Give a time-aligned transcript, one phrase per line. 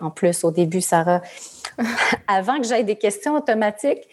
[0.00, 1.22] en plus, au début, Sarah,
[2.28, 4.08] avant que j'aille des questions automatiques,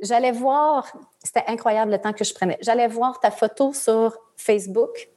[0.00, 5.08] j'allais voir, c'était incroyable le temps que je prenais, j'allais voir ta photo sur Facebook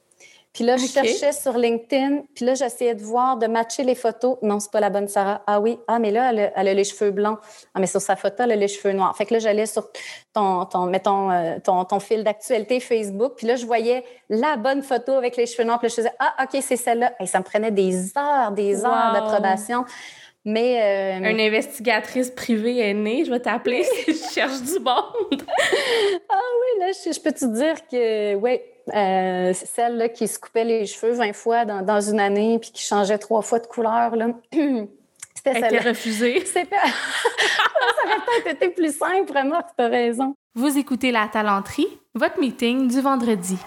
[0.56, 4.38] puis là, je cherchais sur LinkedIn, puis là, j'essayais de voir, de matcher les photos.
[4.40, 5.42] Non, c'est pas la bonne Sarah.
[5.46, 7.38] Ah oui, ah, mais là, elle a, les cheveux blancs.
[7.74, 9.14] Ah, mais sur sa photo, elle a les cheveux noirs.
[9.18, 9.86] Fait que là, j'allais sur
[10.32, 14.82] ton, ton mettons, euh, ton, ton fil d'actualité Facebook, puis là, je voyais la bonne
[14.82, 17.12] photo avec les cheveux noirs, puis là, je disais, ah, OK, c'est celle-là.
[17.20, 19.84] Et ça me prenait des heures, des heures d'approbation.
[20.46, 21.20] Mais.
[21.22, 25.42] Euh, Une investigatrice privée est née, je vais t'appeler si je cherche du monde.
[26.30, 28.58] ah oui, là, je, je peux te dire que, oui,
[28.94, 32.82] euh, celle là, qui se coupait les cheveux 20 fois dans, une année puis qui
[32.82, 34.14] changeait trois fois de couleur.
[34.14, 34.28] Là.
[35.34, 35.80] C'était celle-là.
[35.80, 36.44] refusée.
[36.44, 40.34] ça aurait peut-être été plus simple, vraiment, tu as raison.
[40.54, 43.58] Vous écoutez La Talenterie, votre meeting du vendredi.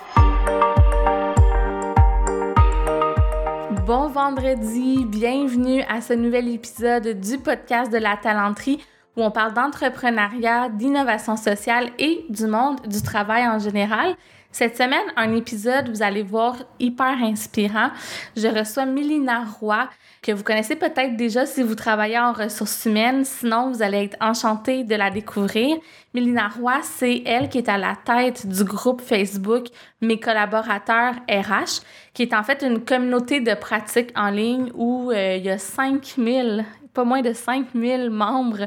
[3.86, 8.80] Bon vendredi, bienvenue à ce nouvel épisode du podcast de La Talenterie
[9.17, 14.16] où on parle d'entrepreneuriat, d'innovation sociale et du monde du travail en général.
[14.52, 17.92] Cette semaine, un épisode, vous allez voir, hyper inspirant.
[18.36, 19.88] Je reçois Mélina Roy,
[20.23, 23.25] que vous connaissez peut-être déjà si vous travaillez en ressources humaines.
[23.25, 25.77] Sinon, vous allez être enchanté de la découvrir.
[26.16, 29.67] Mélina Roy, c'est elle qui est à la tête du groupe Facebook
[30.02, 31.83] Mes collaborateurs RH,
[32.16, 35.59] qui est en fait une communauté de pratiques en ligne où euh, il y a
[35.59, 38.66] 5000, pas moins de 5000 membres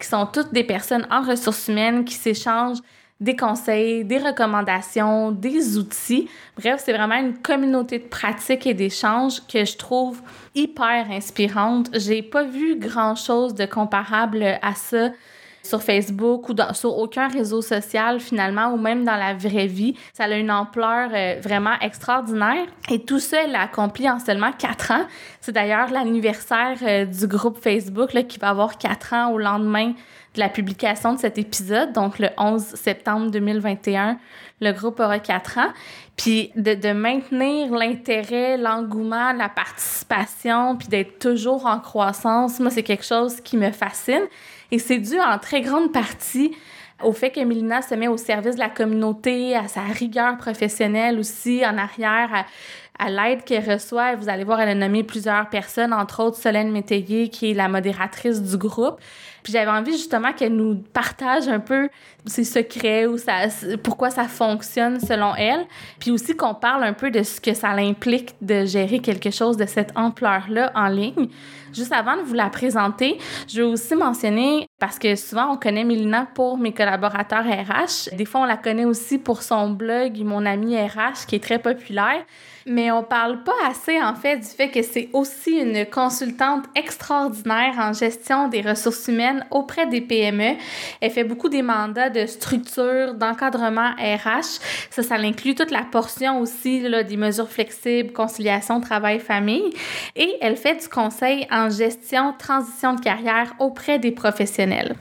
[0.00, 2.80] qui sont toutes des personnes en ressources humaines qui s'échangent
[3.24, 6.28] des conseils, des recommandations, des outils.
[6.58, 10.20] Bref, c'est vraiment une communauté de pratiques et d'échanges que je trouve
[10.54, 11.88] hyper inspirante.
[11.94, 15.10] J'ai pas vu grand chose de comparable à ça
[15.64, 19.96] sur Facebook ou sur aucun réseau social finalement ou même dans la vraie vie.
[20.12, 24.52] Ça a une ampleur euh, vraiment extraordinaire et tout ça, elle l'a accompli en seulement
[24.52, 25.06] quatre ans.
[25.40, 29.94] C'est d'ailleurs l'anniversaire euh, du groupe Facebook là, qui va avoir quatre ans au lendemain
[30.34, 34.18] de la publication de cet épisode, donc le 11 septembre 2021,
[34.60, 35.72] le groupe aura quatre ans.
[36.16, 42.82] Puis de, de maintenir l'intérêt, l'engouement, la participation, puis d'être toujours en croissance, moi, c'est
[42.82, 44.22] quelque chose qui me fascine.
[44.74, 46.50] Et c'est dû en très grande partie
[47.00, 51.20] au fait que Mélina se met au service de la communauté, à sa rigueur professionnelle
[51.20, 52.44] aussi en arrière,
[52.98, 54.16] à, l'aide qu'elle reçoit.
[54.16, 57.68] Vous allez voir, elle a nommé plusieurs personnes, entre autres Solène Métayer, qui est la
[57.68, 58.98] modératrice du groupe.
[59.44, 61.90] Puis j'avais envie justement qu'elle nous partage un peu
[62.24, 63.44] ses secrets ou ça,
[63.82, 65.66] pourquoi ça fonctionne selon elle.
[66.00, 69.58] Puis aussi qu'on parle un peu de ce que ça implique de gérer quelque chose
[69.58, 71.28] de cette ampleur-là en ligne.
[71.74, 73.18] Juste avant de vous la présenter,
[73.48, 78.24] je veux aussi mentionner, parce que souvent on connaît Mélina pour mes collaborateurs RH, des
[78.24, 82.24] fois on la connaît aussi pour son blog Mon ami RH qui est très populaire.
[82.66, 87.74] Mais on parle pas assez, en fait, du fait que c'est aussi une consultante extraordinaire
[87.78, 90.56] en gestion des ressources humaines auprès des PME.
[91.00, 94.60] Elle fait beaucoup des mandats de structure, d'encadrement RH.
[94.90, 99.70] Ça, ça inclut toute la portion aussi des mesures flexibles, conciliation, travail, famille.
[100.16, 104.94] Et elle fait du conseil en gestion, transition de carrière auprès des professionnels.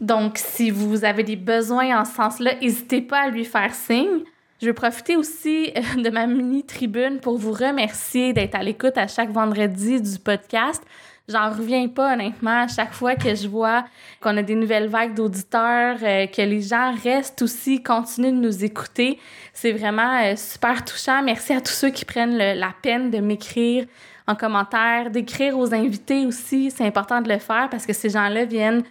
[0.00, 4.24] Donc, si vous avez des besoins en ce sens-là, n'hésitez pas à lui faire signe.
[4.60, 8.96] Je vais profiter aussi euh, de ma mini tribune pour vous remercier d'être à l'écoute
[8.98, 10.82] à chaque vendredi du podcast.
[11.28, 13.84] J'en reviens pas honnêtement à chaque fois que je vois
[14.20, 18.64] qu'on a des nouvelles vagues d'auditeurs, euh, que les gens restent aussi, continuent de nous
[18.64, 19.18] écouter.
[19.52, 21.22] C'est vraiment euh, super touchant.
[21.22, 23.84] Merci à tous ceux qui prennent la peine de m'écrire
[24.26, 26.70] en commentaire, d'écrire aux invités aussi.
[26.70, 28.84] C'est important de le faire parce que ces gens-là viennent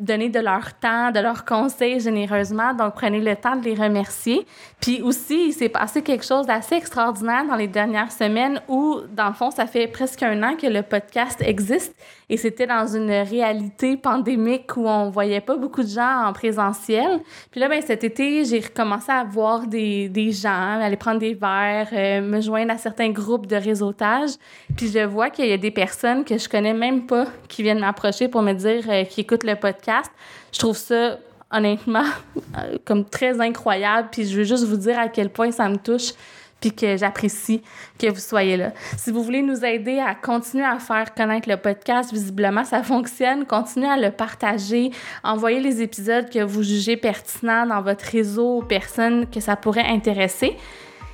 [0.00, 2.74] donner de leur temps, de leurs conseils généreusement.
[2.74, 4.46] Donc, prenez le temps de les remercier.
[4.80, 9.28] Puis aussi, il s'est passé quelque chose d'assez extraordinaire dans les dernières semaines où, dans
[9.28, 11.94] le fond, ça fait presque un an que le podcast existe
[12.30, 17.18] et c'était dans une réalité pandémique où on voyait pas beaucoup de gens en présentiel.
[17.50, 21.34] Puis là, ben, cet été, j'ai recommencé à voir des, des gens, aller prendre des
[21.34, 24.30] verres, euh, me joindre à certains groupes de réseautage.
[24.76, 27.80] Puis je vois qu'il y a des personnes que je connais même pas qui viennent
[27.80, 30.12] m'approcher pour me dire euh, qu'ils écoutent le podcast.
[30.52, 31.18] Je trouve ça
[31.50, 32.04] honnêtement
[32.36, 34.08] euh, comme très incroyable.
[34.12, 36.12] Puis je veux juste vous dire à quel point ça me touche
[36.60, 37.62] puis que j'apprécie
[37.98, 38.72] que vous soyez là.
[38.96, 43.46] Si vous voulez nous aider à continuer à faire connaître le podcast, visiblement ça fonctionne,
[43.46, 44.90] continuez à le partager,
[45.24, 49.86] envoyez les épisodes que vous jugez pertinents dans votre réseau aux personnes que ça pourrait
[49.86, 50.56] intéresser.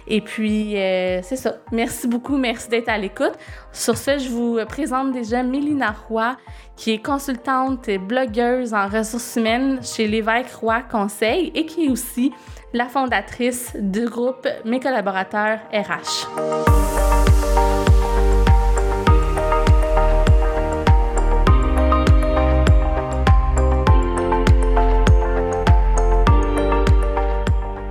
[0.08, 1.56] Et puis, euh, c'est ça.
[1.72, 2.37] Merci beaucoup.
[2.37, 3.32] Merci d'être à l'écoute.
[3.72, 6.37] Sur ce, je vous présente déjà Mélina Roy,
[6.76, 11.88] qui est consultante et blogueuse en ressources humaines chez l'Évêque Roy Conseil et qui est
[11.88, 12.32] aussi
[12.76, 16.26] la fondatrice du groupe Mes collaborateurs RH.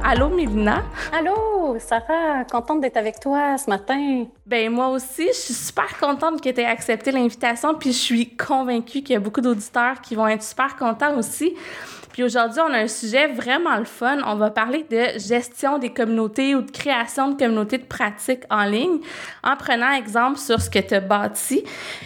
[0.04, 0.84] Allô, Mélina?
[1.12, 2.44] Allô, Sarah.
[2.46, 4.26] Contente d'être avec toi ce matin.
[4.46, 8.38] Ben moi aussi, je suis super contente que tu aies accepté l'invitation, puis je suis
[8.38, 11.56] convaincue qu'il y a beaucoup d'auditeurs qui vont être super contents aussi.
[12.16, 14.20] Puis aujourd'hui, on a un sujet vraiment le fun.
[14.26, 18.64] On va parler de gestion des communautés ou de création de communautés de pratiques en
[18.64, 19.02] ligne
[19.44, 21.66] en prenant exemple sur ce que tu as bâti.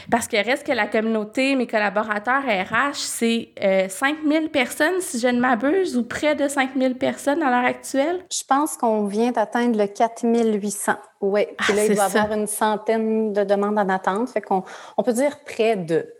[0.09, 5.27] Parce que reste que la communauté, mes collaborateurs RH, c'est euh, 5000 personnes, si je
[5.27, 8.25] ne m'abuse, ou près de 5000 personnes à l'heure actuelle.
[8.31, 10.93] Je pense qu'on vient d'atteindre le 4800.
[11.21, 14.29] Oui, puis là, ah, il doit y avoir une centaine de demandes en attente.
[14.29, 14.63] Fait qu'on
[14.97, 16.11] on peut dire près de.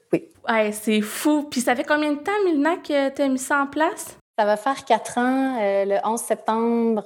[0.50, 1.44] Ouais, c'est fou.
[1.50, 4.18] Puis ça fait combien de temps, Milna, que tu as mis ça en place?
[4.38, 7.04] Ça va faire quatre ans, euh, le 11 septembre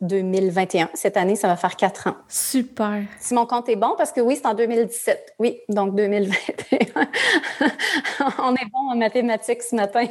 [0.00, 0.84] 2021.
[0.84, 2.16] Euh, Cette année, ça va faire quatre ans.
[2.28, 3.04] Super.
[3.20, 5.34] Si mon compte est bon, parce que oui, c'est en 2017.
[5.38, 6.78] Oui, donc 2021.
[8.42, 10.04] On est bon en mathématiques ce matin.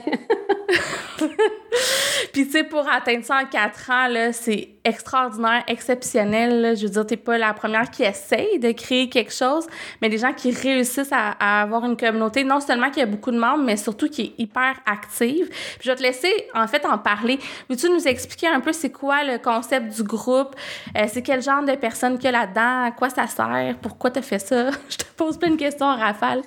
[2.34, 6.76] Puis, tu sais, pour atteindre ça en quatre ans, c'est extraordinaire, exceptionnel.
[6.78, 9.68] Je veux dire, t'es pas la première qui essaye de créer quelque chose,
[10.02, 13.38] mais des gens qui réussissent à, avoir une communauté, non seulement qui a beaucoup de
[13.38, 15.48] membres, mais surtout qui est hyper active.
[15.50, 17.40] Puis, je vais te laisser, en fait, en parler.
[17.70, 20.56] Veux-tu nous expliquer un peu c'est quoi le concept du groupe?
[20.98, 22.88] Euh, c'est quel genre de personnes qu'il y a là-dedans?
[22.88, 23.76] À quoi ça sert?
[23.82, 24.70] Pourquoi tu fait ça?
[24.90, 26.42] je te pose plein de questions en rafale.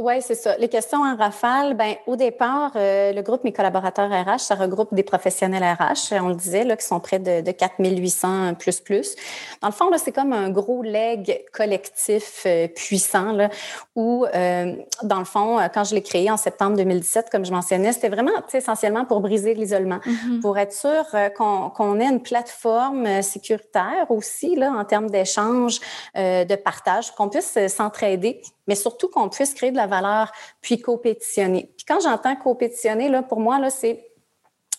[0.00, 0.56] Oui, c'est ça.
[0.58, 4.94] Les questions en rafale, ben au départ, euh, le groupe Mes collaborateurs RH, ça regroupe
[4.94, 9.16] des professionnels RH, on le disait, là, qui sont près de, de 4800 plus plus.
[9.62, 13.50] Dans le fond, c'est comme un gros leg collectif euh, puissant, là,
[13.94, 17.52] où, euh, dans le fond, euh, quand je l'ai créé en septembre 2017, comme je
[17.52, 20.40] mentionnais, c'était vraiment essentiellement pour briser l'isolement, mm-hmm.
[20.40, 21.04] pour être sûr
[21.36, 25.80] qu'on ait une plateforme sécuritaire aussi, là, en termes d'échange,
[26.14, 30.30] de partage, qu'on puisse s'entraider mais surtout qu'on puisse créer de la valeur
[30.60, 31.72] puis compétitionner.
[31.76, 34.09] Puis quand j'entends compétitionner, là, pour moi, là, c'est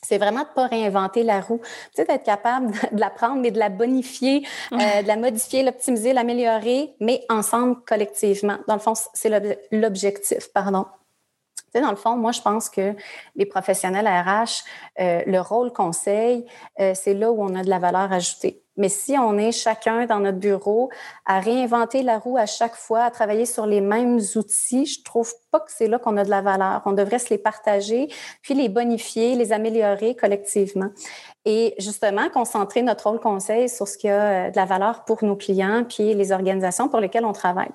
[0.04, 1.60] c'est vraiment de pas réinventer la roue.
[1.60, 5.64] Tu sais, d'être capable de la prendre, mais de la bonifier, euh, de la modifier,
[5.64, 8.58] l'optimiser, l'améliorer, mais ensemble, collectivement.
[8.68, 9.30] Dans le fond, c'est
[9.72, 10.86] l'objectif, pardon.
[11.56, 12.96] Tu sais, dans le fond, moi, je pense que
[13.36, 14.64] les professionnels RH,
[15.00, 16.46] euh, le rôle conseil,
[16.80, 18.64] euh, c'est là où on a de la valeur ajoutée.
[18.82, 20.90] Mais si on est chacun dans notre bureau
[21.28, 25.32] à réinventer la roue à chaque fois, à travailler sur les mêmes outils, je trouve
[25.52, 26.82] pas que c'est là qu'on a de la valeur.
[26.86, 28.08] On devrait se les partager,
[28.42, 30.90] puis les bonifier, les améliorer collectivement.
[31.46, 35.36] Et justement, concentrer notre rôle conseil sur ce qui a de la valeur pour nos
[35.36, 37.72] clients, puis les organisations pour lesquelles on travaille.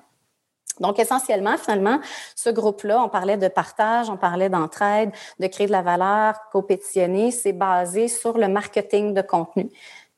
[0.81, 1.99] Donc, essentiellement, finalement,
[2.35, 7.31] ce groupe-là, on parlait de partage, on parlait d'entraide, de créer de la valeur, compétitionner,
[7.31, 9.71] c'est basé sur le marketing de contenu.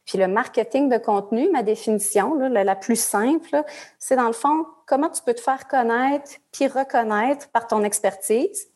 [0.09, 3.63] Puis le marketing de contenu, ma définition, la, plus simple,
[3.99, 8.69] c'est dans le fond comment tu peux te faire connaître puis reconnaître par ton expertise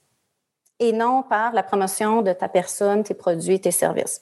[0.77, 4.21] et non par la promotion de ta personne, tes produits, tes services.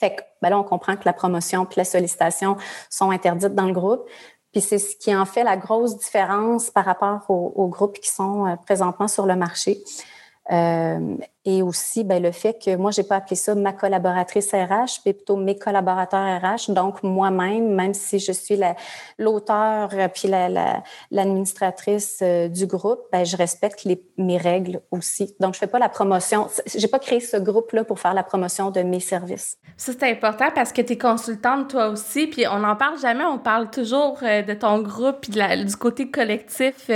[0.00, 2.56] Fait que ben là, on comprend que la promotion puis la sollicitation
[2.88, 4.08] sont interdites dans le groupe.
[4.50, 8.46] Puis c'est ce qui en fait la grosse différence par rapport aux, groupes qui sont
[8.46, 9.84] euh, présentement sur le marché.
[10.50, 15.02] Euh, et aussi, ben, le fait que moi, j'ai pas appelé ça ma collaboratrice RH,
[15.04, 16.72] mais plutôt mes collaborateurs RH.
[16.72, 18.58] Donc, moi-même, même si je suis
[19.18, 20.28] l'auteur euh, puis
[21.10, 25.34] l'administratrice la, euh, du groupe, ben, je respecte les, mes règles aussi.
[25.38, 26.48] Donc, je fais pas la promotion.
[26.74, 29.58] J'ai pas créé ce groupe-là pour faire la promotion de mes services.
[29.76, 33.24] Ça, c'est important parce que tu es consultante toi aussi, puis on n'en parle jamais.
[33.24, 35.32] On parle toujours euh, de ton groupe, puis
[35.64, 36.90] du côté collectif,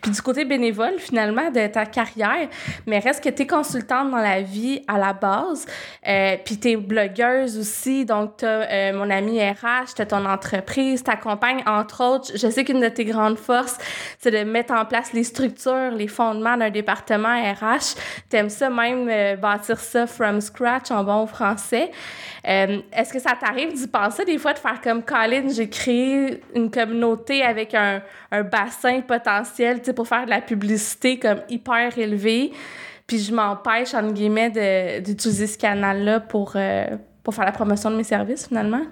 [0.00, 2.48] puis du côté bénévole, finalement, de ta carrière.
[2.86, 5.66] Mais reste que tu consultante dans la vie à la base.
[6.06, 10.06] Euh, puis tu es blogueuse aussi, donc tu as euh, mon ami RH, tu as
[10.06, 12.32] ton entreprise, t'accompagnes entre autres.
[12.34, 13.78] Je sais qu'une de tes grandes forces,
[14.18, 17.96] c'est de mettre en place les structures, les fondements d'un département RH.
[18.30, 21.90] Tu aimes ça même euh, bâtir ça from scratch en bon français.
[22.46, 26.42] Euh, est-ce que ça t'arrive d'y penser des fois de faire comme Colin, j'ai créé
[26.54, 32.52] une communauté avec un, un bassin potentiel pour faire de la publicité comme hyper élevé?
[33.06, 37.96] Puis je m'empêche, entre guillemets, d'utiliser ce canal-là pour, euh, pour faire la promotion de
[37.96, 38.82] mes services, finalement?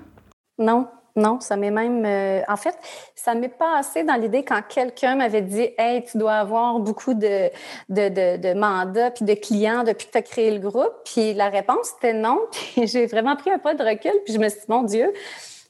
[0.59, 2.05] Non, non, ça m'est même.
[2.07, 2.75] Euh, en fait,
[3.15, 7.51] ça m'est passé dans l'idée quand quelqu'un m'avait dit Hey, tu dois avoir beaucoup de,
[7.91, 10.93] de, de, de mandats puis de clients depuis que tu as créé le groupe.
[11.05, 12.39] Puis la réponse était non.
[12.51, 14.13] Puis j'ai vraiment pris un pas de recul.
[14.25, 15.13] Puis je me suis dit Mon Dieu,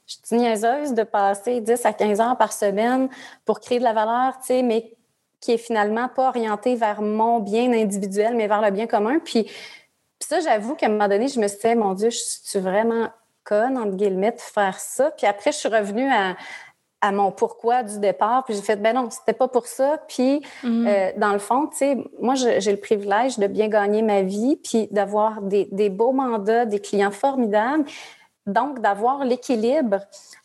[0.07, 3.09] je suis niaiseuse de passer 10 à 15 heures par semaine
[3.45, 4.93] pour créer de la valeur, tu sais, mais
[5.43, 9.19] qui est finalement pas orienté vers mon bien individuel, mais vers le bien commun.
[9.19, 9.51] Puis,
[10.19, 13.09] ça, j'avoue qu'à un moment donné, je me suis dit, mon Dieu, je suis vraiment
[13.43, 15.11] conne, entre guillemets, de faire ça?
[15.11, 16.37] Puis après, je suis revenue à,
[17.01, 18.45] à mon pourquoi du départ.
[18.45, 19.97] Puis j'ai fait, ben non, c'était pas pour ça.
[20.07, 20.87] Puis mm-hmm.
[20.87, 24.55] euh, dans le fond, tu sais, moi, j'ai le privilège de bien gagner ma vie,
[24.55, 27.83] puis d'avoir des, des, beaux mandats, des clients formidables.
[28.45, 29.99] donc, d'avoir l'équilibre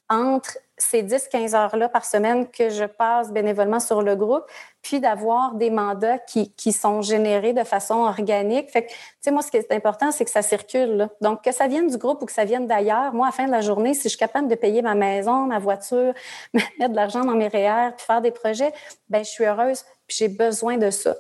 [0.09, 4.45] entre ces 10-15 heures-là par semaine que je passe bénévolement sur le groupe,
[4.81, 8.71] puis d'avoir des mandats qui, qui, sont générés de façon organique.
[8.71, 11.09] Fait que, tu sais, moi, ce qui est important, c'est que ça circule.
[11.21, 13.47] Donc, que ça vienne du groupe ou que ça vienne d'ailleurs, moi, à la fin
[13.47, 16.15] de la journée, si je suis capable de payer ma maison, ma voiture,
[16.55, 18.73] mettre de l'argent dans mes REER, puis faire des projets,
[19.09, 21.17] ben je suis heureuse, puis j'ai besoin de ça.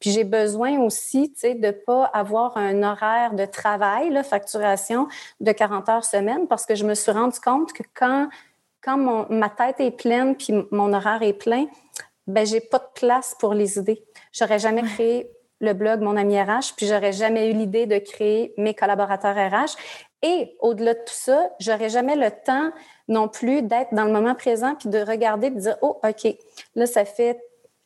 [0.00, 5.06] Puis j'ai besoin aussi, tu sais, de pas avoir un horaire de travail, la facturation
[5.40, 8.28] de 40 heures semaine, parce que je me suis rendu compte que quand
[8.82, 11.66] quand mon, ma tête est pleine puis mon horaire est plein,
[12.26, 14.02] ben j'ai pas de place pour les idées.
[14.32, 15.30] J'aurais jamais créé
[15.60, 19.76] le blog Mon ami RH, puis j'aurais jamais eu l'idée de créer mes collaborateurs RH.
[20.22, 22.70] Et au-delà de tout ça, j'aurais jamais le temps
[23.08, 26.36] non plus d'être dans le moment présent puis de regarder et de dire oh ok
[26.76, 27.40] là ça fait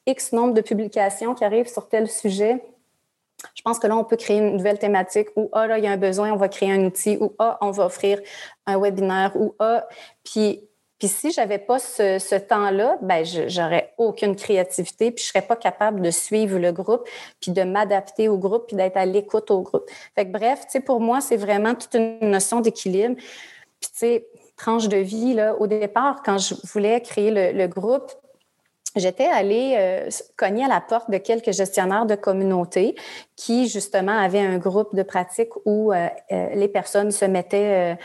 [0.07, 2.63] X nombre de publications qui arrivent sur tel sujet.
[3.55, 5.87] Je pense que là, on peut créer une nouvelle thématique ou ah, là, il y
[5.87, 8.21] a un besoin, on va créer un outil ou ah, on va offrir
[8.67, 9.87] un webinaire ou ah.
[10.25, 10.69] Puis
[10.99, 16.01] puis si j'avais pas ce, temps-là, ben j'aurais aucune créativité, puis je serais pas capable
[16.01, 17.07] de suivre le groupe,
[17.41, 19.85] puis de m'adapter au groupe, puis d'être à l'écoute au groupe.
[20.15, 23.17] Fait que bref, pour moi, c'est vraiment toute une notion d'équilibre.
[23.17, 28.11] Puis tu sais, tranche de vie, là, au départ, quand je voulais créer le, groupe,
[28.97, 32.95] j'étais allée euh, cogner à la porte de quelques gestionnaires de communauté
[33.37, 37.97] qui, justement, avaient un groupe de pratique où euh, euh, les personnes se mettaient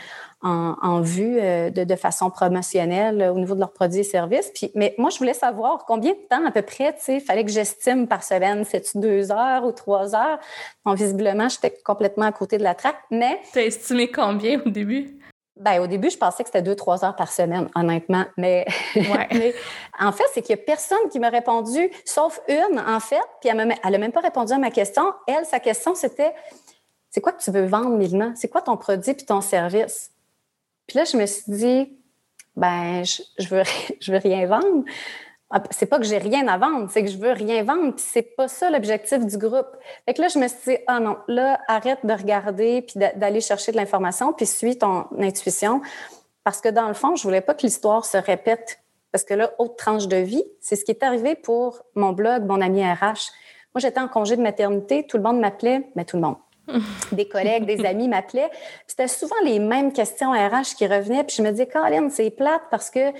[0.42, 4.50] en, vue euh, de, de, façon promotionnelle au niveau de leurs produits et services.
[4.54, 7.44] Puis, mais moi, je voulais savoir combien de temps à peu près, tu sais, fallait
[7.44, 10.38] que j'estime par semaine, c'est-tu deux heures ou trois heures?
[10.84, 13.40] Bon, visiblement, j'étais complètement à côté de la traque, mais...
[13.52, 15.19] Tu as estimé combien au début?
[15.60, 18.24] Ben, au début, je pensais que c'était deux, trois heures par semaine, honnêtement.
[18.38, 19.54] Mais, mais
[19.98, 23.20] en fait, c'est qu'il n'y a personne qui m'a répondu, sauf une, en fait.
[23.42, 25.12] Puis elle n'a même pas répondu à ma question.
[25.26, 26.34] Elle, sa question, c'était
[27.10, 28.32] c'est quoi que tu veux vendre, Milena?
[28.36, 30.12] C'est quoi ton produit puis ton service?
[30.86, 31.98] Puis là, je me suis dit,
[32.56, 33.62] ben, je, je veux,
[34.00, 34.84] je veux rien vendre.
[35.52, 38.04] Ah, c'est pas que j'ai rien à vendre, c'est que je veux rien vendre, puis
[38.06, 39.66] c'est pas ça l'objectif du groupe.
[40.06, 43.40] Fait que là, je me suis dit, ah non, là, arrête de regarder, puis d'aller
[43.40, 45.82] chercher de l'information, puis suis ton intuition.
[46.44, 48.80] Parce que dans le fond, je voulais pas que l'histoire se répète.
[49.10, 52.44] Parce que là, autre tranche de vie, c'est ce qui est arrivé pour mon blog,
[52.44, 53.32] mon ami RH.
[53.74, 56.36] Moi, j'étais en congé de maternité, tout le monde m'appelait, mais tout le monde.
[57.12, 58.50] des collègues, des amis m'appelaient.
[58.86, 61.24] C'était souvent les mêmes questions RH qui revenaient.
[61.24, 63.12] Puis je me disais, Colin, c'est plate parce que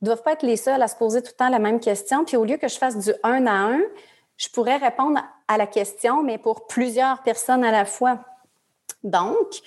[0.00, 2.24] ne doivent pas être les seuls à se poser tout le temps la même question.
[2.24, 3.80] Puis au lieu que je fasse du un à un,
[4.36, 8.20] je pourrais répondre à la question, mais pour plusieurs personnes à la fois.
[9.02, 9.60] Donc,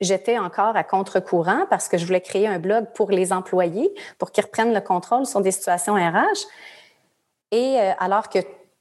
[0.00, 4.30] j'étais encore à contre-courant parce que je voulais créer un blog pour les employés, pour
[4.30, 6.46] qu'ils reprennent le contrôle sur des situations RH.
[7.50, 8.38] Et euh, alors que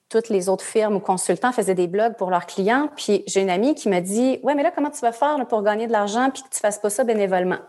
[0.09, 2.89] toutes les autres firmes ou consultants faisaient des blogs pour leurs clients.
[2.95, 5.63] Puis j'ai une amie qui m'a dit Ouais, mais là, comment tu vas faire pour
[5.63, 7.59] gagner de l'argent puis que tu fasses pas ça bénévolement?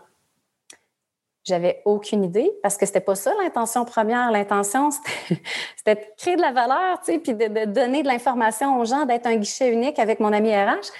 [1.43, 4.31] J'avais aucune idée parce que c'était pas ça l'intention première.
[4.31, 4.89] L'intention,
[5.75, 9.05] c'était de créer de la valeur, tu sais, puis de, donner de l'information aux gens,
[9.05, 10.91] d'être un guichet unique avec mon ami RH.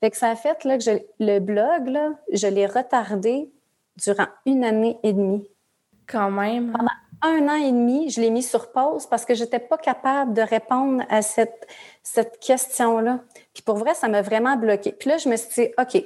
[0.00, 3.52] Fait que ça a fait là, que le blog, là, je l'ai retardé
[3.96, 5.48] durant une année et demie.
[6.08, 6.76] Quand même
[7.22, 10.34] un an et demi, je l'ai mis sur pause parce que je n'étais pas capable
[10.34, 11.68] de répondre à cette,
[12.02, 13.20] cette question-là.
[13.54, 14.92] Puis pour vrai, ça m'a vraiment bloqué.
[14.92, 16.04] Puis là, je me suis dit, OK,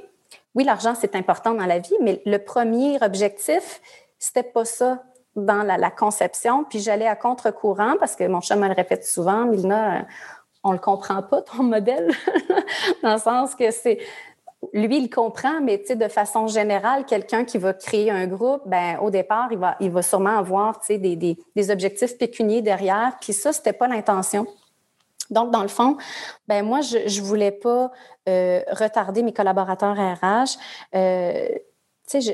[0.56, 3.80] oui, l'argent, c'est important dans la vie, mais le premier objectif,
[4.18, 5.02] c'était pas ça
[5.36, 6.64] dans la, conception.
[6.64, 10.06] Puis j'allais à contre-courant parce que mon chum me le répète souvent, Milna,
[10.64, 12.10] on le comprend pas, ton modèle,
[13.02, 13.98] dans le sens que c'est
[14.72, 19.10] lui, il comprend, mais de façon générale, quelqu'un qui va créer un groupe, ben, au
[19.10, 23.16] départ, il va, il va sûrement avoir des, des, des, objectifs pécuniers derrière.
[23.20, 24.46] Puis ça, c'était pas l'intention.
[25.30, 25.96] Donc, dans le fond,
[26.48, 27.90] ben moi, je ne voulais pas
[28.28, 30.58] euh, retarder mes collaborateurs RH.
[30.94, 31.48] Euh,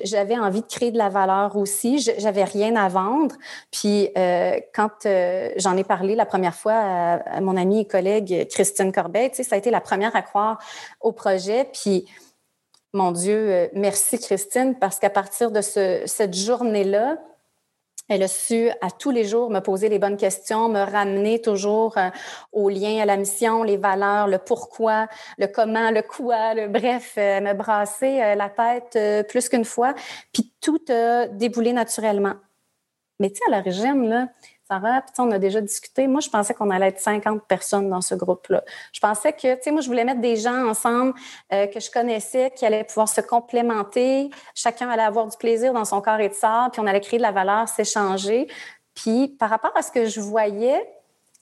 [0.04, 1.98] j'avais envie de créer de la valeur aussi.
[1.98, 3.34] J'avais rien à vendre.
[3.70, 8.48] Puis euh, quand euh, j'en ai parlé la première fois à, mon amie et collègue
[8.50, 10.58] Christine Corbet, ça a été la première à croire
[11.00, 11.68] au projet.
[11.72, 12.06] Puis
[12.92, 17.16] mon Dieu, merci Christine, parce qu'à partir de ce, cette journée-là,
[18.08, 21.96] elle a su à tous les jours me poser les bonnes questions, me ramener toujours
[21.96, 22.10] euh,
[22.52, 27.14] au lien, à la mission, les valeurs, le pourquoi, le comment, le quoi, le bref,
[27.16, 29.94] euh, me brasser euh, la tête plus qu'une fois,
[30.32, 32.34] puis tout a déboulé naturellement.
[33.18, 34.28] Mais tu sais, à l'origine,
[34.80, 36.06] puis on a déjà discuté.
[36.06, 38.62] Moi, je pensais qu'on allait être 50 personnes dans ce groupe-là.
[38.92, 41.14] Je pensais que, tu sais, moi, je voulais mettre des gens ensemble
[41.52, 44.30] euh, que je connaissais, qui allaient pouvoir se complémenter.
[44.54, 47.18] Chacun allait avoir du plaisir dans son corps et de sort, puis on allait créer
[47.18, 48.48] de la valeur, s'échanger.
[48.94, 50.86] Puis par rapport à ce que je voyais,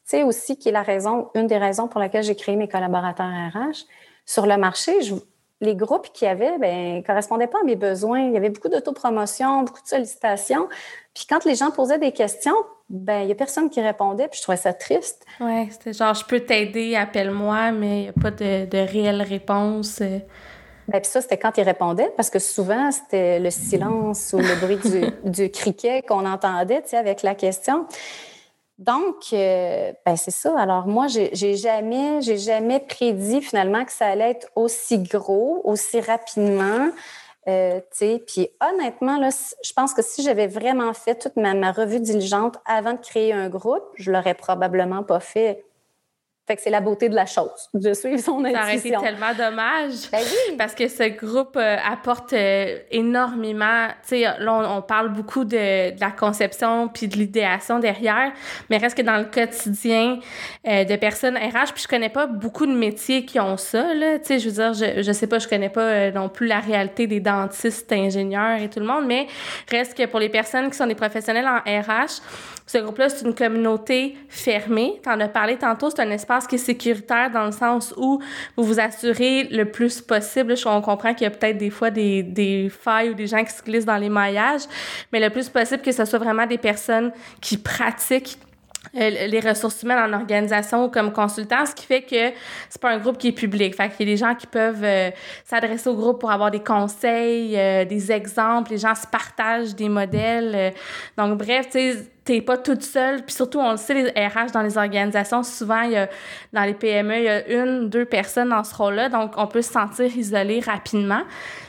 [0.04, 3.26] sais aussi qui est la raison, une des raisons pour laquelle j'ai créé mes collaborateurs
[3.26, 3.86] RH,
[4.26, 4.92] sur le marché,
[5.60, 8.20] les groupes qu'il y avait ne correspondaient pas à mes besoins.
[8.20, 10.68] Il y avait beaucoup d'autopromotion, beaucoup de sollicitations.
[11.14, 12.54] Puis quand les gens posaient des questions,
[12.90, 15.24] ben il n'y a personne qui répondait, puis je trouvais ça triste.
[15.40, 19.22] Oui, c'était genre, je peux t'aider, appelle-moi, mais il n'y a pas de, de réelle
[19.22, 20.00] réponse.
[20.00, 20.18] Euh.
[20.88, 24.60] Ben, puis ça, c'était quand ils répondaient, parce que souvent, c'était le silence ou le
[24.60, 27.86] bruit du, du criquet qu'on entendait, tu sais, avec la question.
[28.80, 30.58] Donc, euh, ben c'est ça.
[30.58, 36.00] Alors moi, j'ai jamais, j'ai jamais prédit finalement que ça allait être aussi gros, aussi
[36.00, 36.88] rapidement.
[37.50, 37.80] Euh,
[38.26, 39.30] puis honnêtement, là,
[39.62, 43.32] je pense que si j'avais vraiment fait toute ma, ma, revue diligente avant de créer
[43.32, 45.64] un groupe, je l'aurais probablement pas fait
[46.46, 48.54] fait que c'est la beauté de la chose, de suivre son intuition.
[48.54, 50.10] Ça aurait été tellement dommage.
[50.10, 50.56] Ben oui.
[50.58, 53.86] Parce que ce groupe euh, apporte euh, énormément.
[54.02, 58.32] Tu sais, là, on, parle beaucoup de, de la conception puis de l'idéation derrière,
[58.68, 60.18] mais reste que dans le quotidien
[60.66, 64.18] euh, de personnes RH, puis je connais pas beaucoup de métiers qui ont ça, là.
[64.18, 66.58] Tu sais, je veux dire, je, je sais pas, je connais pas non plus la
[66.58, 69.28] réalité des dentistes, ingénieurs et tout le monde, mais
[69.70, 72.22] reste que pour les personnes qui sont des professionnels en RH,
[72.72, 75.00] ce groupe-là, c'est une communauté fermée.
[75.02, 78.20] Tu en as parlé tantôt, c'est un espace qui est sécuritaire dans le sens où
[78.56, 80.54] vous vous assurez le plus possible.
[80.66, 83.50] On comprend qu'il y a peut-être des fois des, des failles ou des gens qui
[83.50, 84.62] se glissent dans les maillages,
[85.12, 87.10] mais le plus possible que ce soit vraiment des personnes
[87.40, 88.38] qui pratiquent
[88.96, 92.32] euh, les ressources humaines en organisation ou comme consultant, ce qui fait que
[92.68, 93.74] c'est pas un groupe qui est public.
[93.74, 95.10] Fait y a des gens qui peuvent euh,
[95.44, 99.88] s'adresser au groupe pour avoir des conseils, euh, des exemples, les gens se partagent des
[99.88, 100.72] modèles.
[101.18, 103.24] donc bref, tu sais, t'es pas toute seule.
[103.24, 106.08] Puis surtout, on le sait, les RH dans les organisations, souvent, il y a,
[106.52, 109.08] dans les PME, il y a une, deux personnes dans ce rôle-là.
[109.08, 111.22] Donc, on peut se sentir isolé rapidement.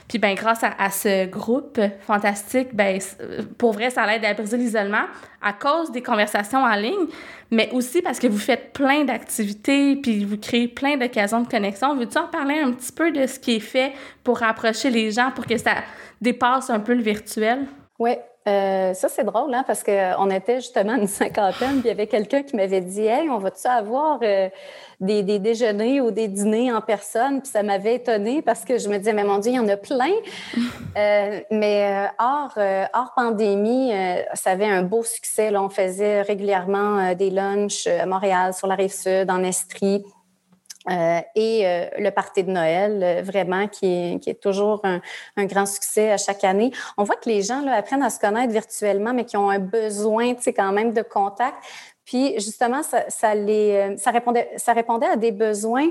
[0.08, 3.00] Puis ben grâce à, ce groupe fantastique, ben
[3.58, 5.06] pour vrai, ça l'aide à briser l'isolement
[5.42, 7.08] à cause des conversations en ligne,
[7.50, 11.96] mais aussi parce que vous faites plein d'activités, puis vous créez plein d'occasions de connexion.
[11.96, 15.32] Veux-tu en parler un petit peu de ce qui est fait pour rapprocher les gens,
[15.32, 15.76] pour que ça
[16.20, 17.66] dépasse un peu le virtuel?
[17.98, 18.12] Oui,
[18.48, 22.08] euh, ça, c'est drôle, hein, parce qu'on était justement une cinquantaine, puis il y avait
[22.08, 24.50] quelqu'un qui m'avait dit Hey, on va-tu avoir euh,
[25.00, 27.42] des, des, déjeuners ou des dîners en personne?
[27.42, 29.68] Puis ça m'avait étonnée parce que je me disais Mais mon Dieu, il y en
[29.68, 30.14] a plein.
[30.98, 32.58] euh, mais hors,
[32.94, 33.92] hors pandémie,
[34.34, 35.52] ça avait un beau succès.
[35.52, 35.62] Là.
[35.62, 40.04] On faisait régulièrement des lunchs à Montréal, sur la rive sud, en Estrie.
[40.90, 43.86] Euh, et euh, le party de Noël, euh, vraiment, qui
[44.26, 46.72] est, toujours un, grand succès à chaque année.
[46.98, 50.34] On voit que les gens apprennent à se connaître virtuellement, mais qui ont un besoin,
[50.34, 51.58] tu sais, quand même de contact.
[52.04, 54.48] Puis, justement, ça, répondait,
[55.06, 55.90] à des besoins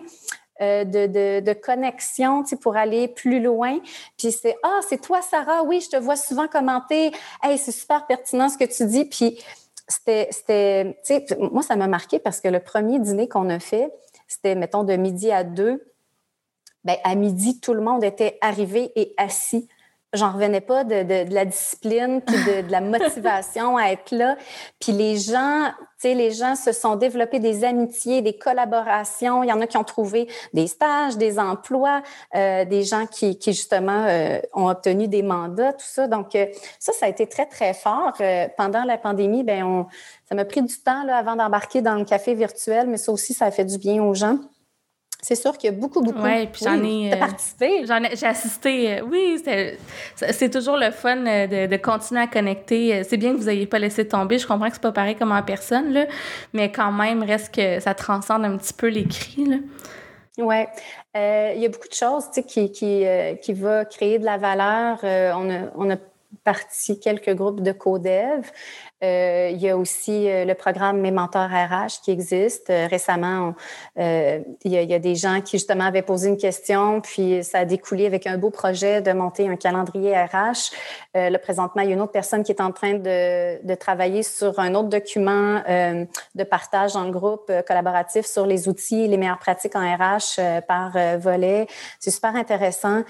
[0.61, 3.79] de, connexion, tu sais, pour aller plus loin.
[4.19, 5.63] Puis c'est «Ah, c'est toi, Sarah?
[5.63, 7.13] Oui, je te vois souvent commenter.
[7.43, 9.39] Hey, c'est super pertinent ce que tu dis.» Puis
[9.89, 10.29] c'était,
[11.05, 13.91] tu sais, moi, ça m'a marqué parce que le premier dîner qu'on a fait,
[14.31, 15.93] c'était, mettons, de midi à deux.
[16.85, 19.69] Bien, à midi, tout le monde était arrivé et assis.
[20.13, 24.37] J'en revenais pas de, de, la discipline puis de, de, la motivation à être là.
[24.81, 29.45] Puis les gens, tu sais, les gens se sont développés des amitiés, des collaborations.
[29.45, 32.03] Il y en a qui ont trouvé des stages, des emplois,
[32.35, 36.09] euh, des gens qui, qui justement euh, ont obtenu des mandats, tout ça.
[36.09, 36.47] Donc euh,
[36.81, 39.45] ça, ça a été très très fort euh, pendant la pandémie.
[39.45, 39.87] Ben on,
[40.29, 43.33] ça m'a pris du temps là, avant d'embarquer dans le café virtuel, mais ça aussi,
[43.33, 44.39] ça a fait du bien aux gens.
[45.23, 46.23] C'est sûr qu'il y a beaucoup, beaucoup.
[46.23, 47.13] Ouais, puis j'en ai.
[47.13, 47.87] Euh, participé.
[47.87, 48.99] J'en ai, j'ai assisté.
[48.99, 49.43] Euh, oui,
[50.17, 53.05] c'est toujours le fun euh, de, de, continuer à connecter.
[53.05, 54.39] C'est bien que vous n'ayez pas laissé tomber.
[54.39, 56.07] Je comprends que c'est pas pareil comme en personne, là,
[56.53, 59.61] mais quand même, reste que ça transcende un petit peu l'écrit.
[60.39, 60.65] Oui.
[61.17, 64.39] Euh, il y a beaucoup de choses qui, qui, euh, qui va créer de la
[64.39, 64.99] valeur.
[65.05, 65.97] Euh, on, a, on a
[66.45, 68.47] parti quelques groupes de co-dev.
[69.03, 72.69] Euh, il y a aussi euh, le programme Mes mentors RH qui existe.
[72.69, 73.55] Euh, récemment,
[73.97, 78.07] il, y a, des gens qui justement avaient posé une question, puis ça a découlé
[78.07, 80.73] avec un beau projet de monter un calendrier RH.
[81.15, 84.23] là, présentement, il y a une autre personne qui est en train de, de travailler
[84.23, 89.39] sur un autre document de partage dans le groupe collaboratif sur les outils, les meilleures
[89.39, 91.67] pratiques en RH par volet.
[91.99, 93.03] C'est super intéressant.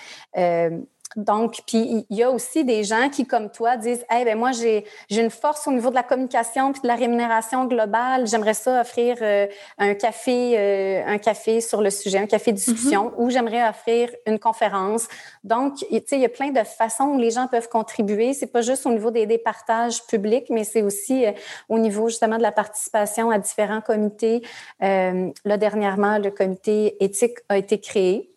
[1.17, 4.53] Donc, puis il y a aussi des gens qui, comme toi, disent Hey, ben moi,
[4.53, 8.27] j'ai une force au niveau de la communication puis de la rémunération globale.
[8.27, 9.47] J'aimerais ça offrir euh,
[9.79, 13.23] un café, euh, un café sur le sujet, un café de discussion, mm-hmm.
[13.23, 15.09] ou j'aimerais offrir une conférence.
[15.43, 18.33] Donc, tu sais, il y a plein de façons où les gens peuvent contribuer.
[18.33, 21.33] C'est pas juste au niveau des, des partages publics, mais c'est aussi euh,
[21.69, 24.43] au niveau justement de la participation à différents comités.
[24.81, 28.30] là, dernièrement, le comité éthique a été créé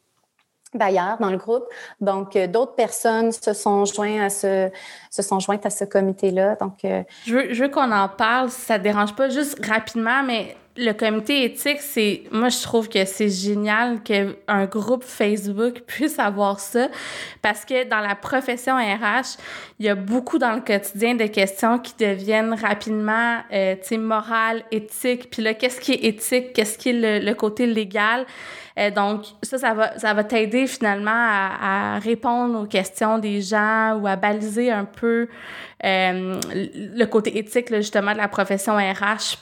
[0.76, 1.66] d'ailleurs dans le groupe.
[2.02, 4.70] Donc, euh, d'autres personnes se sont jointes à ce,
[5.10, 6.56] se sont jointes à ce comité-là.
[6.56, 10.24] Donc, euh, je veux, veux qu'on en parle, si ça te dérange pas, juste rapidement,
[10.24, 16.18] mais le comité éthique, c'est moi je trouve que c'est génial qu'un groupe Facebook puisse
[16.18, 16.88] avoir ça
[17.44, 19.38] parce que dans la profession RH,
[19.80, 24.66] il y a beaucoup dans le quotidien de questions qui deviennent rapidement euh, tu sais
[24.72, 28.26] éthiques, puis là qu'est-ce qui est éthique, qu'est-ce qui est le, côté légal?
[28.80, 33.42] Euh, donc ça ça va ça va t'aider finalement à, à, répondre aux questions des
[33.42, 35.28] gens ou à baliser un peu
[35.86, 39.38] euh, le côté éthique là, justement de la profession RH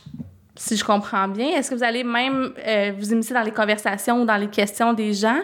[0.55, 1.57] si je comprends bien.
[1.57, 4.93] Est-ce que vous allez même euh, vous immiscer dans les conversations ou dans les questions
[4.93, 5.39] des gens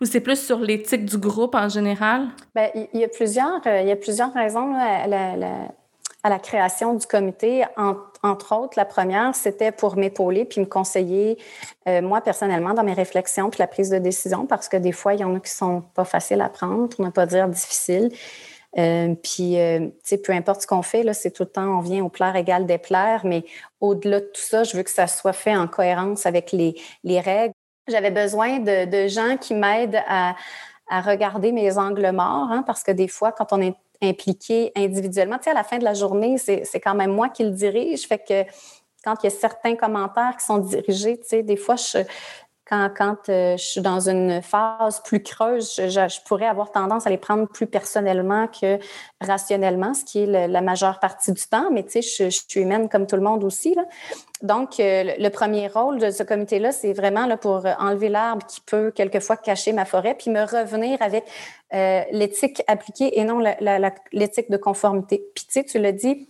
[0.00, 2.28] ou c'est plus sur l'éthique du groupe en général?
[2.54, 5.06] Bien, il y a plusieurs, euh, il y a plusieurs raisons à,
[6.28, 7.64] la, création du comité.
[8.22, 11.38] entre autres, la première, c'était pour m'épauler puis me conseiller,
[11.88, 15.14] euh, moi, personnellement, dans mes réflexions puis la prise de décision parce que des fois,
[15.14, 18.10] il y en a qui sont pas faciles à prendre, pour ne pas dire difficiles.
[18.78, 21.78] Euh, puis, euh, tu sais, peu importe ce qu'on fait, là, c'est tout le temps,
[21.78, 23.44] on vient au plaire égal des plaire, mais
[23.80, 27.20] au-delà de tout ça, je veux que ça soit fait en cohérence avec les, les
[27.20, 27.54] règles.
[27.88, 30.36] J'avais besoin de, de, gens qui m'aident à,
[30.88, 35.36] à, regarder mes angles morts, hein, parce que des fois, quand on est impliqué individuellement,
[35.36, 38.06] tu sais, à la fin de la journée, c'est quand même moi qui le dirige,
[38.06, 38.50] fait que
[39.04, 41.98] quand il y a certains commentaires qui sont dirigés, tu sais, des fois, je,
[42.68, 47.18] quand, euh, je suis dans une phase plus creuse, je, pourrais avoir tendance à les
[47.18, 48.78] prendre plus personnellement que
[49.20, 51.70] rationnellement, ce qui est la majeure partie du temps.
[51.70, 53.76] Mais tu sais, je, suis humaine comme tout le monde aussi.
[54.42, 58.60] Donc, euh, le premier rôle de ce comité-là, c'est vraiment là, pour enlever l'arbre qui
[58.60, 61.24] peut quelquefois cacher ma forêt, puis me revenir avec
[61.74, 63.42] euh, l'éthique appliquée et non
[64.12, 65.24] l'éthique de conformité.
[65.34, 66.28] Puis tu sais, tu l'as dit,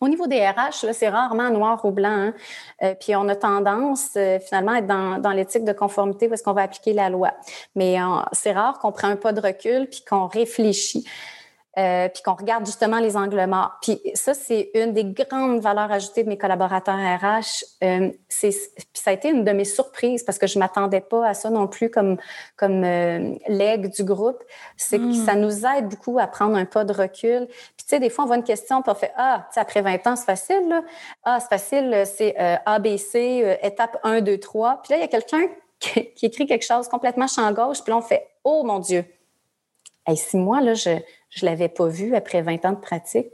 [0.00, 2.08] au niveau des RH, c'est rarement noir ou blanc.
[2.08, 2.34] Hein.
[2.82, 6.34] Euh, puis on a tendance euh, finalement à être dans, dans l'éthique de conformité où
[6.34, 7.32] est-ce qu'on va appliquer la loi.
[7.74, 7.96] Mais
[8.32, 11.04] c'est rare qu'on prenne un pas de recul puis qu'on réfléchit.
[11.78, 13.78] Euh, puis qu'on regarde justement les angles morts.
[13.80, 17.64] Puis ça, c'est une des grandes valeurs ajoutées de mes collaborateurs RH.
[17.84, 18.50] Euh, c'est,
[18.92, 21.68] ça a été une de mes surprises parce que je m'attendais pas à ça non
[21.68, 22.16] plus comme
[22.56, 23.36] comme euh,
[23.76, 24.42] du groupe.
[24.76, 25.40] C'est que ça hmm.
[25.40, 27.46] nous aide beaucoup à prendre un pas de recul.
[27.46, 29.60] Puis tu sais, des fois, on voit une question puis on fait ah, tu sais,
[29.60, 30.82] après 20 ans, c'est facile là.
[31.22, 34.80] Ah, c'est facile, c'est euh, ABC, euh, étape 1, 2, 3.
[34.82, 35.46] Puis là, il y a quelqu'un
[35.78, 37.80] qui, qui écrit quelque chose complètement champ gauche.
[37.84, 39.04] Puis là, on fait oh mon Dieu.
[40.08, 40.98] Et si moi là, je
[41.30, 43.28] je ne l'avais pas vu après 20 ans de pratique.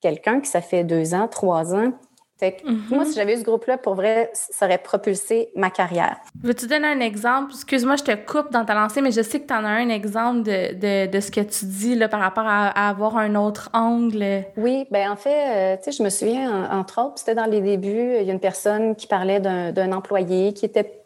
[0.00, 1.92] Quelqu'un qui ça fait deux ans, trois ans.
[2.38, 6.16] Fait que Moi, si j'avais eu ce groupe-là, pour vrai, ça aurait propulsé ma carrière.
[6.42, 7.52] Veux-tu donner un exemple?
[7.52, 9.88] Excuse-moi, je te coupe dans ta lancée, mais je sais que tu en as un
[9.88, 13.70] exemple de, de, de, ce que tu dis là, par rapport à, avoir un autre
[13.72, 14.44] angle.
[14.56, 17.60] Oui, ben en fait, euh, tu sais, je me souviens, entre autres, c'était dans les
[17.60, 21.03] débuts, il y a une personne qui parlait d'un employé qui était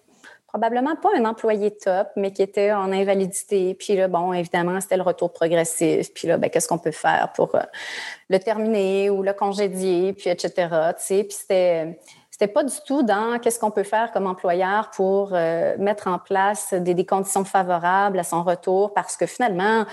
[0.48, 3.74] probablement pas un employé top, mais qui était en invalidité.
[3.74, 6.12] Puis là, bon, évidemment, c'était le retour progressif.
[6.14, 7.60] Puis là, ben, qu'est-ce qu'on peut faire pour euh,
[8.30, 10.68] le terminer ou le congédier, puis etc.
[11.06, 15.30] Tu puis c'était c'était pas du tout dans qu'est-ce qu'on peut faire comme employeur pour
[15.32, 19.84] euh, mettre en place des, des, conditions favorables à son retour, parce que finalement,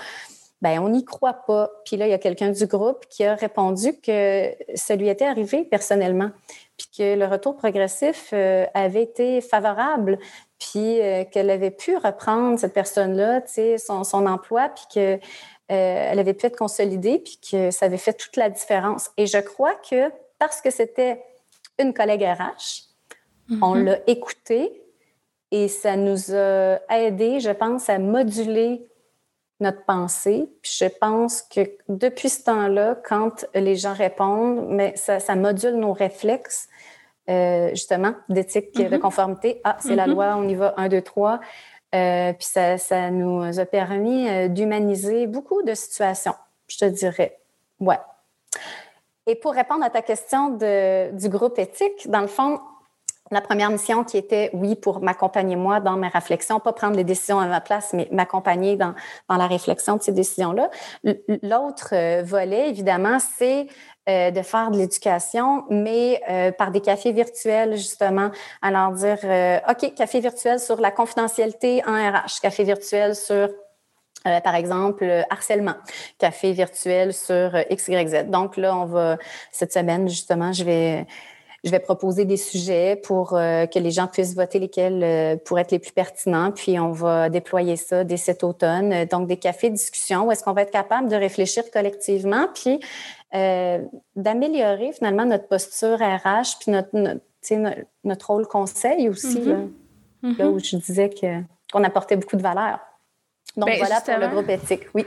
[0.62, 1.70] ben on n'y croit pas.
[1.84, 5.26] Puis là, il y a quelqu'un du groupe qui a répondu que ça lui était
[5.26, 6.30] arrivé personnellement,
[6.76, 10.18] puis que le retour progressif euh, avait été favorable,
[10.58, 13.42] puis euh, qu'elle avait pu reprendre cette personne-là,
[13.78, 15.18] son, son, emploi, puis que
[15.72, 19.10] euh, avait pu être consolidée, puis que ça avait fait toute la différence.
[19.16, 21.22] Et je crois que parce que c'était
[21.78, 22.84] une collègue RH,
[23.62, 23.84] on mm-hmm.
[23.84, 24.82] l'a écoutée
[25.50, 28.86] et ça nous a aidé, je pense, à moduler
[29.60, 30.48] notre pensée.
[30.62, 35.76] Puis je pense que depuis ce temps-là, quand les gens répondent, mais ça, ça module
[35.76, 36.68] nos réflexes
[37.28, 38.98] euh, justement, d'éthique, de mm-hmm.
[39.00, 39.60] conformité.
[39.64, 40.10] Ah, c'est la mm-hmm.
[40.10, 41.40] loi, on y va, un, deux, trois.
[41.94, 46.34] Euh, puis ça, ça, nous a permis euh, d'humaniser beaucoup de situations,
[46.68, 47.40] je te dirais.
[47.80, 47.98] Ouais.
[49.26, 52.60] Et pour répondre à ta question de, du groupe éthique, dans le fond,
[53.30, 57.04] la première mission qui était, oui, pour m'accompagner moi dans mes réflexions, pas prendre les
[57.04, 58.94] décisions à ma place, mais m'accompagner dans,
[59.28, 60.70] dans la réflexion de ces décisions-là.
[61.42, 63.66] L'autre volet, évidemment, c'est
[64.08, 68.30] euh, de faire de l'éducation, mais euh, par des cafés virtuels, justement.
[68.62, 73.48] Alors dire, euh, OK, café virtuel sur la confidentialité en RH, café virtuel sur
[74.42, 75.76] par exemple, harcèlement,
[76.18, 78.24] café virtuel sur XYZ.
[78.26, 79.18] Donc là, on va,
[79.52, 81.06] cette semaine, justement, je vais,
[81.66, 85.80] je vais proposer des sujets pour que les gens puissent voter lesquels pourraient être les
[85.80, 86.52] plus pertinents.
[86.52, 89.04] Puis on va déployer ça dès cet automne.
[89.06, 92.80] Donc des cafés de discussion où est-ce qu'on va être capable de réfléchir collectivement, puis
[93.34, 93.82] euh,
[94.14, 99.68] d'améliorer finalement notre posture RH puis notre, notre, notre rôle conseil aussi, mm-hmm.
[100.22, 102.78] là, là, où je disais qu'on apportait beaucoup de valeur.
[103.56, 105.04] Donc, ben, voilà pour le groupe éthique, oui.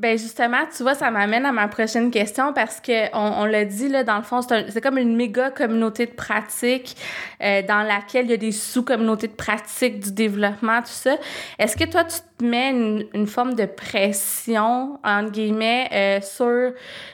[0.00, 3.90] Ben justement, tu vois, ça m'amène à ma prochaine question parce que on, l'a dit
[3.90, 6.96] là, dans le fond, c'est comme une méga communauté de pratique
[7.42, 11.18] euh, dans laquelle il y a des sous-communautés de pratique du développement, tout ça.
[11.58, 12.70] Est-ce que toi, tu te mets
[13.12, 16.72] une, forme de pression entre guillemets euh, sur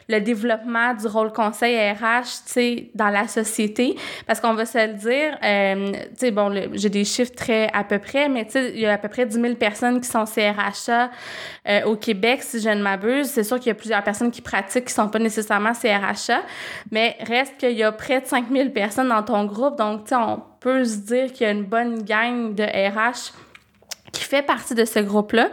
[0.08, 3.96] le développement du rôle conseil RH, tu sais, dans la société?
[4.28, 7.82] Parce qu'on va se le dire, euh, tu sais, bon, j'ai des chiffres très à
[7.82, 10.08] peu près, mais tu sais, il y a à peu près 10 000 personnes qui
[10.08, 11.10] sont CRHA
[11.84, 13.26] au Québec, si je m'abuse.
[13.26, 16.42] C'est sûr qu'il y a plusieurs personnes qui pratiquent qui sont pas nécessairement CRHA,
[16.90, 19.76] mais reste qu'il y a près de 5000 personnes dans ton groupe.
[19.76, 23.32] Donc, tu sais, on peut se dire qu'il y a une bonne gang de RH
[24.12, 25.50] qui fait partie de ce groupe-là.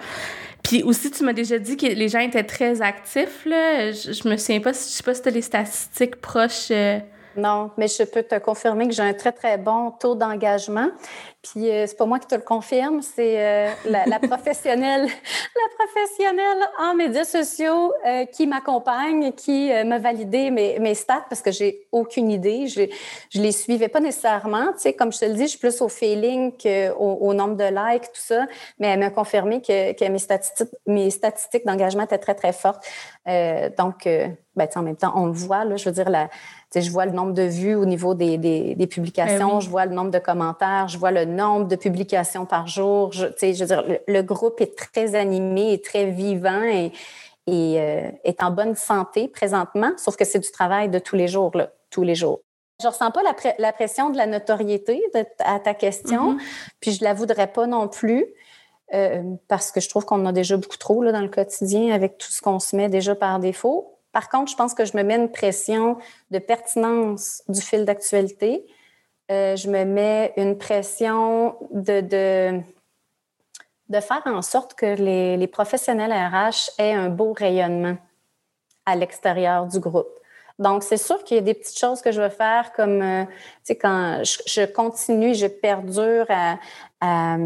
[0.64, 3.46] Puis aussi, tu m'as déjà dit que les gens étaient très actifs.
[3.46, 3.92] Là.
[3.92, 6.72] Je, me souviens pas, je sais pas si tu les statistiques proches.
[6.72, 7.00] Euh,
[7.36, 10.89] non, mais je peux te confirmer que j'ai un très, très bon taux d'engagement.
[11.41, 16.69] Puis euh, c'est pas moi qui te le confirme, c'est euh, la, professionnelle, la professionnelle
[16.80, 21.86] en médias sociaux euh, qui m'accompagne, qui m'a validé mes, mes stats parce que j'ai
[21.91, 22.67] aucune idée.
[22.67, 22.84] Je,
[23.30, 24.72] je les suivais pas nécessairement.
[24.74, 27.56] Tu sais, comme je te le dis, je suis plus au feeling qu'au au nombre
[27.56, 28.46] de likes, tout ça.
[28.80, 32.86] Mais elle m'a confirmé que, que mes statistiques, mes statistiques d'engagement étaient très, très fortes.
[33.78, 34.08] donc,
[34.56, 36.30] ben, en même temps, on le voit, là, je veux dire, la,
[36.82, 39.94] je vois le nombre de vues au niveau des, des, publications, ben je vois le
[39.94, 43.12] nombre de commentaires, je vois le nombre de publications par jour.
[43.12, 46.92] Je, je veux dire, le, groupe est très animé et très vivant et,
[47.48, 51.28] et euh, est en bonne santé présentement, sauf que c'est du travail de tous les
[51.28, 52.40] jours, là, tous les jours.
[52.82, 55.02] Je ressens pas la, la pression de la notoriété
[55.40, 56.40] à ta question, mm-hmm.
[56.80, 58.26] puis je la voudrais pas non plus.
[58.94, 61.94] Euh, parce que je trouve qu'on en a déjà beaucoup trop là, dans le quotidien
[61.96, 63.92] avec tout ce qu'on se met déjà par défaut.
[64.13, 65.97] Par contre, je pense que je me mets une pression
[66.32, 68.65] de pertinence du fil d'actualité.
[69.32, 72.62] Euh, je me mets une pression de,
[73.91, 77.97] faire en sorte que les, les professionnels RH aient un beau rayonnement
[78.86, 80.08] à l'extérieur du groupe.
[80.60, 83.26] Donc, c'est sûr qu'il y a des petites choses que je veux faire comme, euh,
[83.26, 83.32] tu
[83.63, 87.38] sais, quand je, continue, je perdure à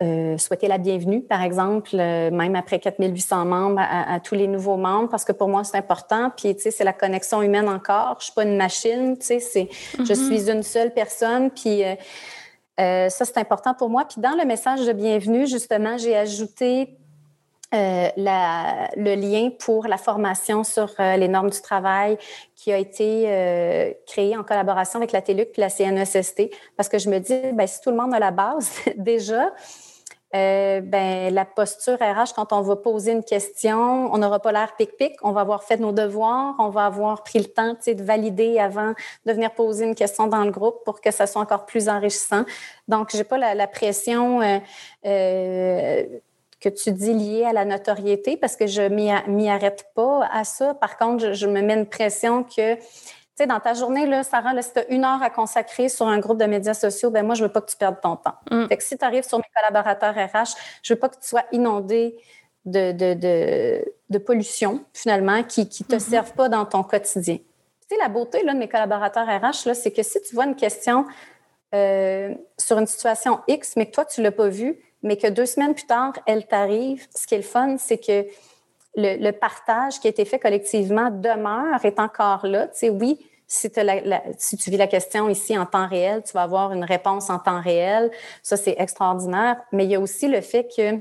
[0.00, 4.76] euh, souhaiter la bienvenue, par exemple, euh, même après 4800 membres, à, tous les nouveaux
[4.76, 6.30] membres, parce que pour moi, c'est important.
[6.36, 8.14] Puis, tu sais, c'est la connexion humaine encore.
[8.20, 10.14] Je suis pas une machine, tu sais, c'est, je mm-hmm.
[10.14, 11.50] suis une seule personne.
[11.50, 14.04] Puis, euh, ça, c'est important pour moi.
[14.04, 16.96] Puis, dans le message de bienvenue, justement, j'ai ajouté
[17.72, 22.16] la, le lien pour la formation sur les normes du travail
[22.54, 27.10] qui a été créé en collaboration avec la TELUC puis la CNESST, parce que je
[27.10, 29.52] me dis, ben, si tout le monde a la base déjà,
[30.34, 34.76] euh, ben, la posture RH, quand on va poser une question, on n'aura pas l'air
[34.76, 38.58] pic-pic, on va avoir fait nos devoirs, on va avoir pris le temps de valider
[38.58, 38.92] avant
[39.24, 42.44] de venir poser une question dans le groupe pour que ça soit encore plus enrichissant.
[42.88, 44.58] Donc, j'ai pas la, pression euh,
[45.06, 46.04] euh,
[46.60, 50.74] que tu dis liée à la notoriété parce que je m'y arrête pas à ça.
[50.74, 52.76] Par contre, je, je me mets une pression que
[53.38, 56.06] sais, dans ta journée, là, Sarah, là, si tu as une heure à consacrer sur
[56.06, 58.34] un groupe de médias sociaux, ben moi, je veux pas que tu perdes ton temps.
[58.50, 58.66] Mm.
[58.68, 61.44] Fait que si tu arrives sur mes collaborateurs RH, je veux pas que tu sois
[61.52, 62.16] inondé
[62.64, 65.98] de, de, de, de pollution, finalement, qui ne te mm-hmm.
[65.98, 67.36] servent pas dans ton quotidien.
[67.36, 70.56] Tu sais, la beauté là, de mes collaborateurs RH, c'est que si tu vois une
[70.56, 71.06] question
[71.74, 75.46] euh, sur une situation X, mais que toi, tu l'as pas vue, mais que deux
[75.46, 78.26] semaines plus tard, elle t'arrive, ce qui est le fun, c'est que
[78.96, 82.68] le, partage qui a été fait collectivement demeure, est encore là.
[82.68, 83.18] Tu sais, oui,
[83.50, 83.70] si,
[84.36, 87.38] si, tu vis la question ici en temps réel, tu vas avoir une réponse en
[87.38, 88.10] temps réel.
[88.42, 89.56] Ça, c'est extraordinaire.
[89.72, 91.00] Mais il y a aussi le fait que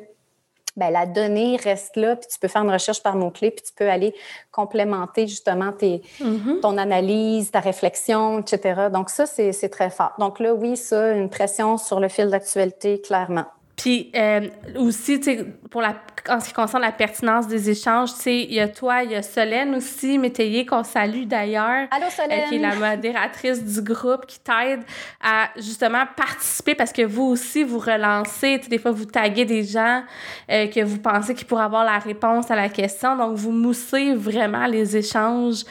[0.78, 3.74] ben, la donnée reste là, puis tu peux faire une recherche par mots-clés, puis tu
[3.74, 4.14] peux aller
[4.52, 6.62] complémenter justement tes, mm-hmm.
[6.62, 8.88] ton analyse, ta réflexion, etc.
[8.94, 10.14] Donc ça, c'est très fort.
[10.20, 13.46] Donc là, oui, ça, une pression sur le fil d'actualité, clairement.
[13.78, 15.94] Puis euh, aussi, tu sais, pour la,
[16.30, 19.12] en ce qui concerne la pertinence des échanges, tu sais, il y a toi, il
[19.12, 21.88] y a Solène aussi, Métayer, qu'on salue d'ailleurs.
[21.92, 22.40] Allô, Solène!
[22.40, 24.82] Euh, qui est la modératrice du groupe, qui t'aide
[25.24, 29.46] à justement participer parce que vous aussi, vous relancez, tu sais, des fois, vous taguez
[29.46, 30.02] des gens
[30.50, 33.16] euh, que vous pensez qu'ils pourraient avoir la réponse à la question.
[33.16, 35.64] Donc, vous moussez vraiment les échanges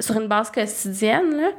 [0.00, 1.36] sur une base quotidienne.
[1.36, 1.50] Là.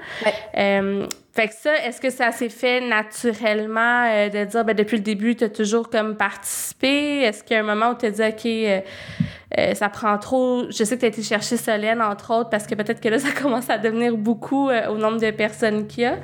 [0.57, 4.97] Euh, fait que ça, est-ce que ça s'est fait naturellement euh, de dire, ben, depuis
[4.97, 7.21] le début, tu as toujours comme participé?
[7.21, 10.65] Est-ce qu'il y a un moment où tu as dit, OK, euh, ça prend trop.
[10.69, 13.19] Je sais que tu as été chercher Solène, entre autres, parce que peut-être que là,
[13.19, 16.17] ça commence à devenir beaucoup au nombre de personnes qu'il y a.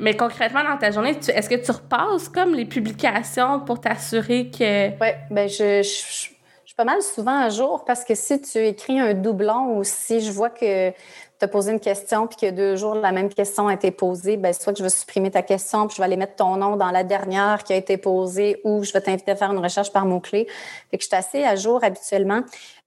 [0.00, 4.88] mais concrètement, dans ta journée, est-ce que tu repasses comme les publications pour t'assurer que.
[4.88, 6.37] Oui, ben je, je
[6.78, 10.30] pas mal souvent un jour parce que si tu écris un doublon ou si je
[10.30, 10.92] vois que
[11.40, 14.52] te poser une question, puis que deux jours, la même question a été posée, ben
[14.52, 16.92] soit que je vais supprimer ta question, puis je vais aller mettre ton nom dans
[16.92, 20.06] la dernière qui a été posée, ou je vais t'inviter à faire une recherche par
[20.06, 20.46] mots-clés.
[20.90, 22.42] Fait que je suis assez à jour habituellement.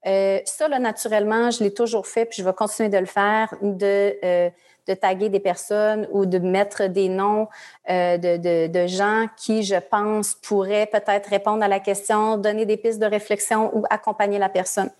[0.06, 3.54] Euh, ça, là, naturellement, je l'ai toujours fait, puis je vais continuer de le faire,
[3.60, 4.50] de, euh,
[4.88, 7.48] de taguer des personnes ou de mettre des noms
[7.88, 12.76] euh, de, de, gens qui, je pense, pourraient peut-être répondre à la question, donner des
[12.76, 14.90] pistes de réflexion ou accompagner la personne.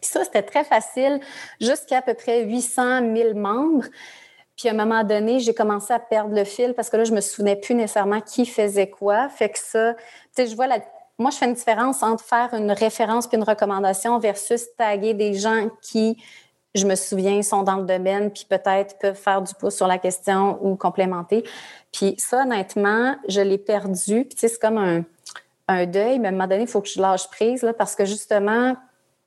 [0.00, 1.20] Puis ça, c'était très facile
[1.60, 3.84] jusqu'à à peu près 800 000 membres.
[4.56, 7.12] Puis à un moment donné, j'ai commencé à perdre le fil parce que là, je
[7.12, 9.28] me souvenais plus nécessairement qui faisait quoi.
[9.28, 10.80] Fait que ça, tu sais, je vois la,
[11.18, 15.34] moi, je fais une différence entre faire une référence puis une recommandation versus taguer des
[15.34, 16.22] gens qui,
[16.76, 19.98] je me souviens, sont dans le domaine puis peut-être peuvent faire du pouce sur la
[19.98, 21.44] question ou complémenter.
[21.92, 24.24] Puis ça, honnêtement, je l'ai perdu.
[24.24, 25.04] Puis c'est comme un,
[25.68, 27.94] un deuil, mais à un moment donné, il faut que je lâche prise là, parce
[27.94, 28.76] que justement,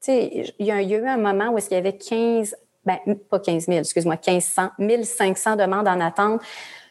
[0.08, 2.98] il y, a eu un moment où est-ce qu'il y avait 15, ben
[3.30, 6.42] pas 15 000, excuse-moi, 1500, 1500 demandes en attente.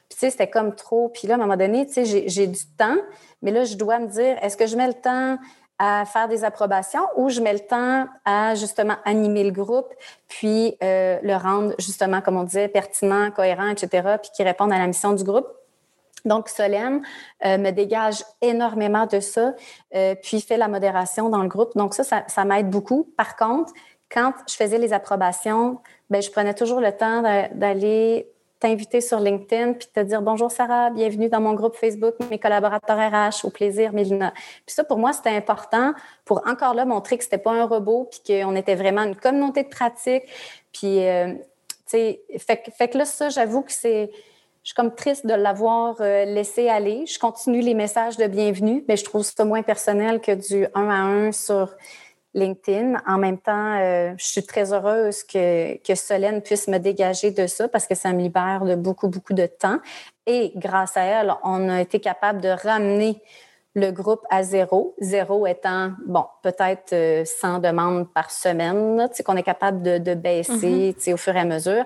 [0.09, 1.09] Puis, c'était comme trop.
[1.09, 2.97] Puis là, à un moment donné, tu sais, j'ai du temps,
[3.43, 5.39] mais là, je dois me dire, est-ce que je mets le temps?
[5.79, 9.93] À faire des approbations ou je mets le temps à justement animer le groupe,
[10.29, 14.79] puis euh, le rendre justement, comme on disait, pertinent, cohérent, etc., puis qui répondent à
[14.79, 15.47] la mission du groupe.
[16.25, 17.03] Donc, Solène
[17.45, 19.55] euh, me dégage énormément de ça,
[19.95, 21.77] euh, puis fait la modération dans le groupe.
[21.77, 23.13] Donc, ça, ça, ça m'aide beaucoup.
[23.17, 23.73] Par contre,
[24.11, 25.79] quand je faisais les approbations,
[26.11, 28.29] ben, je prenais toujours le temps d'aller
[28.61, 32.99] t'inviter sur LinkedIn puis te dire bonjour Sarah, bienvenue dans mon groupe Facebook, mes collaborateurs
[32.99, 34.33] RH, au plaisir Mélina.
[34.67, 35.93] Puis ça pour moi c'était important
[36.25, 39.63] pour encore là montrer que c'était pas un robot puis qu'on était vraiment une communauté
[39.63, 40.25] de pratique.
[40.73, 41.43] Puis euh, tu
[41.87, 44.11] sais, fait, fait, que là ça j'avoue que c'est
[44.65, 47.07] je suis comme triste de l'avoir euh, laissé aller.
[47.07, 50.91] Je continue les messages de bienvenue, mais je trouve ça moins personnel que du un
[50.91, 51.75] à un sur
[52.35, 53.01] LinkedIn.
[53.07, 57.47] En même temps, euh, je suis très heureuse que, que Solène puisse me dégager de
[57.47, 59.79] ça parce que ça me libère de beaucoup, beaucoup de temps.
[60.27, 63.21] Et grâce à elle, on a été capable de ramener
[63.75, 64.95] le groupe à zéro.
[65.01, 69.99] Zéro étant, bon, peut-être 100 euh, demandes par semaine, tu sais, qu'on est capable de,
[69.99, 71.85] de baisser, tu sais, au fur et à mesure.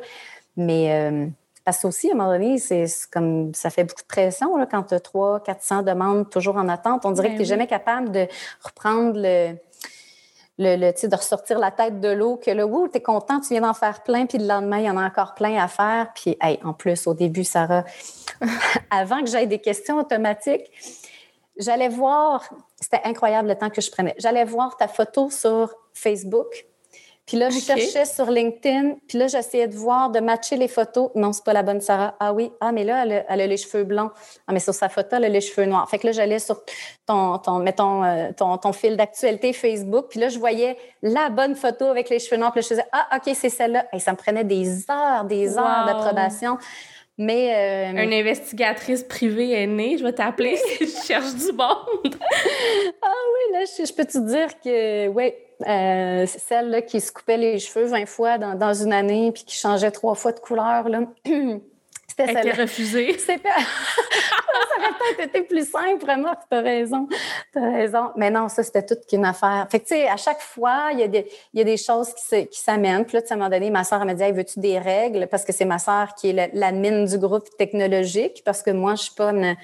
[0.57, 1.27] Mais euh,
[1.65, 4.67] parce que aussi, à un moment donné, c'est comme ça fait beaucoup de pression là,
[4.67, 7.05] quand tu as 300, 400 demandes toujours en attente.
[7.05, 8.27] On dirait ben que tu n'es jamais capable de
[8.65, 9.55] reprendre le,
[10.59, 13.62] le, le de ressortir la tête de l'eau, que là, tu es content, tu viens
[13.62, 16.12] d'en faire plein, puis le lendemain, il y en a encore plein à faire.
[16.15, 17.85] Puis, en plus, au début, Sarah,
[18.91, 20.71] avant que j'aille des questions automatiques,
[21.57, 22.49] j'allais voir,
[22.81, 26.67] c'était incroyable le temps que je prenais, j'allais voir ta photo sur Facebook
[27.33, 31.09] puis là, je cherchais sur LinkedIn, puis là, j'essayais de voir, de matcher les photos.
[31.14, 32.14] Non, c'est pas la bonne Sarah.
[32.21, 34.12] Ah oui, ah, mais là, elle a, les cheveux blancs.
[34.47, 35.88] Ah, mais sur sa photo, elle a les cheveux noirs.
[35.88, 36.61] Fait que là, j'allais sur
[37.07, 41.57] ton, ton mettons, euh, ton, ton fil d'actualité Facebook, puis là, je voyais la bonne
[41.57, 42.53] photo avec les cheveux noirs.
[42.53, 43.87] Puis là, je faisais, ah, OK, c'est celle-là.
[43.95, 46.59] Et ça me prenait des heures, des heures d'approbation.
[47.23, 52.17] Mais euh, Une investigatrice privée est née, je vais t'appeler si je cherche du monde.
[53.03, 55.33] ah oui, là, je, peux te dire que, oui,
[55.69, 59.45] euh, c'est celle qui se coupait les cheveux 20 fois dans, dans, une année puis
[59.45, 60.89] qui changeait trois fois de couleur.
[60.89, 61.03] Là.
[62.16, 63.16] C'était celle refusée.
[63.18, 63.33] ça
[64.79, 66.35] aurait peut-être été plus simple, vraiment.
[66.35, 67.09] Tu as raison.
[67.53, 68.11] Tu as raison.
[68.16, 69.66] Mais non, ça, c'était toute qu'une affaire.
[69.70, 71.79] Fait que, tu sais, à chaque fois, il y a des, il y a des
[71.79, 73.07] choses qui, s'amènent.
[73.07, 75.27] Puis là, à un moment donné, ma soeur, m'a dit hey, veux-tu des règles?
[75.27, 78.42] Parce que c'est ma soeur qui est la, mine du groupe technologique.
[78.44, 79.57] Parce que moi, je suis pas une.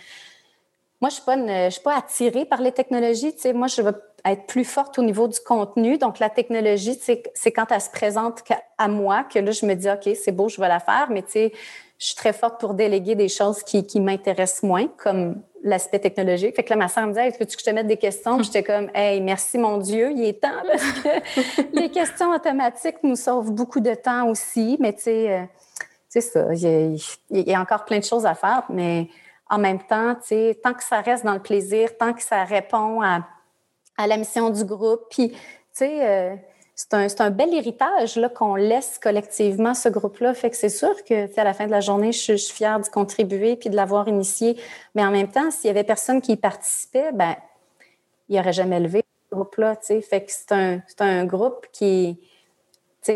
[1.00, 3.34] Moi, je suis pas, je suis pas attirée par les technologies.
[3.34, 5.98] Tu sais, moi, je veux être plus forte au niveau du contenu.
[5.98, 8.42] Donc, la technologie, c'est quand elle se présente
[8.78, 11.08] à moi que là, je me dis, OK, c'est beau, je vais la faire.
[11.11, 11.52] Mais tu sais,
[11.98, 16.54] je suis très forte pour déléguer des choses qui, qui m'intéressent moins, comme l'aspect technologique.
[16.54, 18.40] Fait que là, ma soeur me disait, veux-tu que je te mette des questions?
[18.42, 23.16] j'étais comme, hey, merci mon Dieu, il est temps, parce que les questions automatiques nous
[23.16, 24.76] sauvent beaucoup de temps aussi.
[24.78, 25.42] Mais tu sais, euh,
[26.08, 29.08] c'est ça, il y, a, encore plein de choses à faire, mais
[29.50, 32.44] en même temps, tu sais, tant que ça reste dans le plaisir, tant que ça
[32.44, 33.26] répond à,
[33.96, 35.38] à la mission du groupe, puis, tu
[35.72, 36.37] sais, euh,
[36.81, 40.33] c'est un, bel héritage qu'on laisse collectivement ce groupe-là.
[40.33, 42.88] Fait que c'est sûr que à la fin de la journée, je, suis fière d'y
[42.88, 44.57] contribuer puis de l'avoir initié.
[44.95, 47.35] Mais en même temps, s'il y avait personne qui y participait, ben
[48.29, 49.77] il n'y aurait jamais levé ce groupe-là.
[49.83, 52.21] Fait que c'est un groupe qui,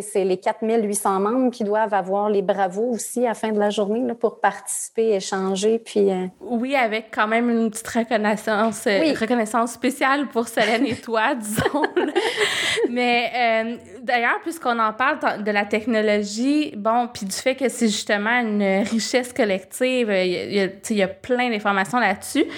[0.01, 3.71] c'est les 4800 membres qui doivent avoir les bravos aussi à la fin de la
[3.71, 5.79] journée là, pour participer, échanger.
[5.79, 10.97] Puis, euh, Oui, avec quand même une petite reconnaissance, euh, reconnaissance spéciale pour Solène et
[10.97, 11.83] toi, disons.
[12.89, 17.89] Mais euh, d'ailleurs, puisqu'on en parle de la technologie, bon, puis du fait que c'est
[17.89, 22.45] justement une richesse collective, il y a, il y a plein d'informations là-dessus.
[22.45, 22.53] Tu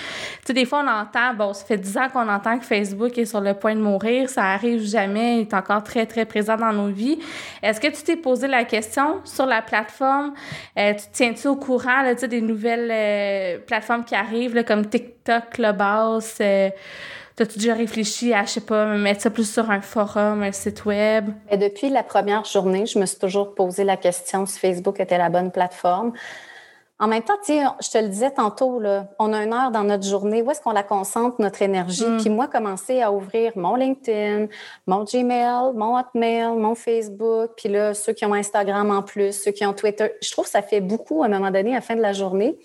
[0.46, 3.24] sais, des fois, on entend, bon, ça fait dix ans qu'on entend que Facebook est
[3.24, 6.72] sur le point de mourir, ça arrive jamais, il est encore très, très présent dans
[6.72, 7.18] nos vies.
[7.62, 10.34] Est-ce que tu t'es posé la question sur la plateforme?
[10.78, 16.70] Euh, tu tiens-tu au courant, des nouvelles euh, plateformes qui arrivent, comme TikTok, Clubhouse, euh,
[17.36, 20.84] T'as-tu déjà réfléchi à, je sais pas, mettre ça plus sur un forum, un site
[20.84, 21.30] web?
[21.50, 25.30] Depuis la première journée, je me suis toujours posé la question si Facebook était la
[25.30, 26.12] bonne plateforme.
[27.00, 30.04] En même temps, je te le disais tantôt, là, on a une heure dans notre
[30.04, 30.42] journée.
[30.42, 32.06] Où est-ce qu'on la concentre, notre énergie?
[32.06, 32.20] Mm.
[32.20, 34.46] Puis moi, commencer à ouvrir mon LinkedIn,
[34.86, 39.50] mon Gmail, mon Hotmail, mon Facebook, puis là, ceux qui ont Instagram en plus, ceux
[39.50, 40.12] qui ont Twitter.
[40.22, 42.12] Je trouve que ça fait beaucoup à un moment donné, à la fin de la
[42.12, 42.56] journée.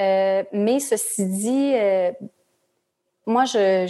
[0.00, 2.10] Euh, mais ceci dit, euh,
[3.26, 3.86] moi, je,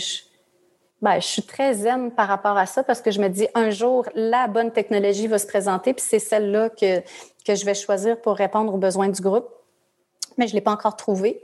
[1.02, 3.70] ben, je, suis très zen par rapport à ça parce que je me dis un
[3.70, 7.00] jour, la bonne technologie va se présenter, puis c'est celle-là que,
[7.44, 9.48] que je vais choisir pour répondre aux besoins du groupe.
[10.38, 11.40] Mais je ne l'ai pas encore trouvée.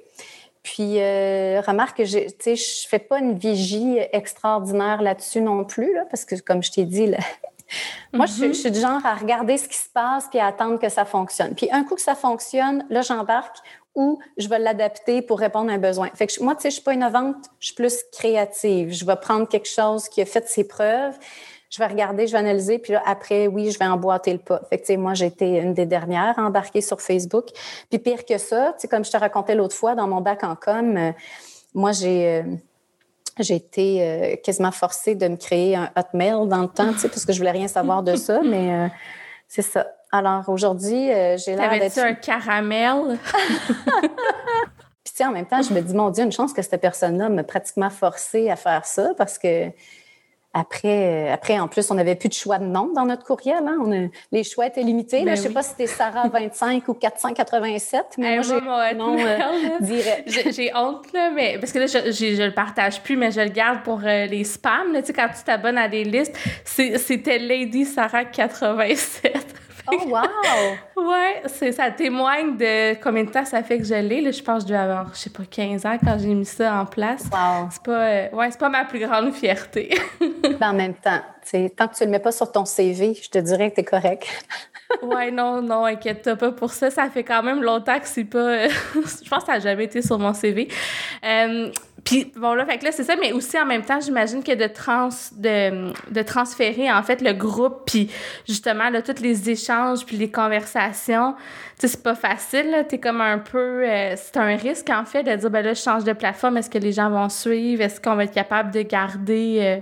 [0.62, 2.56] Puis, euh, remarque que je ne
[2.88, 7.06] fais pas une vigie extraordinaire là-dessus non plus, là, parce que, comme je t'ai dit,
[7.06, 7.18] là,
[8.12, 10.78] moi, je, je, suis du genre à regarder ce qui se passe puis à attendre
[10.78, 11.54] que ça fonctionne.
[11.54, 13.56] Puis, un coup que ça fonctionne, là, j'embarque
[13.94, 16.08] ou je vais l'adapter pour répondre à un besoin.
[16.14, 18.92] Fait que moi, tu sais, je suis pas innovante, je suis plus créative.
[18.92, 21.18] Je vais prendre quelque chose qui a fait ses preuves,
[21.72, 24.60] je vais regarder, je vais analyser, puis là, après, oui, je vais emboîter le pas.
[24.68, 27.46] Fait que, tu sais, moi, j'ai été une des dernières à embarquer sur Facebook.
[27.88, 30.44] Puis pire que ça, tu sais, comme je te racontais l'autre fois, dans mon bac
[30.44, 31.12] en com, euh,
[31.74, 32.26] moi, j'ai...
[32.26, 32.42] Euh,
[33.38, 37.08] j'ai été euh, quasiment forcée de me créer un Hotmail dans le temps, tu sais,
[37.08, 38.90] parce que je voulais rien savoir de ça, mais
[39.48, 39.86] c'est ça.
[40.14, 41.98] Alors aujourd'hui, euh, j'ai l'air d'être.
[41.98, 43.18] un caramel?
[45.04, 46.80] Puis tu sais, en même temps, je me dis, mon Dieu, une chance que cette
[46.80, 49.70] personne-là m'a pratiquement forcé à faire ça parce que
[50.54, 53.64] après, euh, après, en plus, on n'avait plus de choix de nom dans notre courriel.
[53.66, 53.78] Hein?
[53.80, 55.24] On les choix étaient limités.
[55.24, 59.78] Ben je ne sais pas si c'était Sarah 25 ou 487, mais moi, j'ai euh,
[59.80, 60.52] direct.
[60.52, 63.48] J'ai honte, là, mais parce que là, je, ne le partage plus, mais je le
[63.48, 64.92] garde pour les spams.
[64.96, 66.36] Tu sais, quand tu t'abonnes à des listes,
[66.66, 69.62] c'était Lady Sarah 87.
[69.90, 70.22] Oh, wow!
[71.08, 74.32] ouais, ça témoigne de combien de temps ça fait que je l'ai.
[74.32, 76.74] Je pense que je dois avoir, je sais pas, 15 ans quand j'ai mis ça
[76.80, 77.24] en place.
[77.32, 77.68] Wow!
[77.70, 79.90] C'est pas, euh, ouais, c'est pas ma plus grande fierté.
[80.20, 81.20] ben, en même temps,
[81.76, 83.84] tant que tu le mets pas sur ton CV, je te dirais que tu es
[83.84, 84.28] correct.
[85.02, 86.90] ouais, non, non, inquiète-toi pas pour ça.
[86.90, 88.68] Ça fait quand même longtemps que c'est pas.
[88.68, 90.68] je pense que ça n'a jamais été sur mon CV.
[91.24, 91.70] Euh,
[92.04, 94.52] puis bon là, fait que là c'est ça, mais aussi en même temps, j'imagine que
[94.52, 98.10] de trans de, de transférer en fait le groupe, puis
[98.48, 101.34] justement là tous les échanges puis les conversations,
[101.78, 102.86] tu sais c'est pas facile.
[102.88, 105.80] T'es comme un peu, euh, c'est un risque en fait de dire ben là je
[105.80, 108.82] change de plateforme, est-ce que les gens vont suivre, est-ce qu'on va être capable de
[108.82, 109.76] garder euh,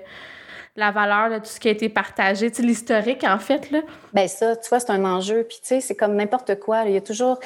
[0.76, 3.80] la valeur de tout ce qui a été partagé, tu sais l'historique en fait là.
[4.12, 6.92] Ben ça, tu vois c'est un enjeu, puis tu sais c'est comme n'importe quoi, il
[6.92, 7.40] y a toujours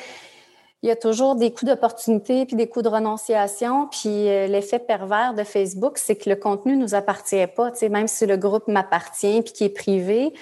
[0.85, 3.89] il y a toujours des coups d'opportunité puis des coups de renonciation.
[3.89, 7.71] Puis euh, l'effet pervers de Facebook, c'est que le contenu nous appartient pas.
[7.71, 10.35] Tu sais, même si le groupe m'appartient puis qui est privé,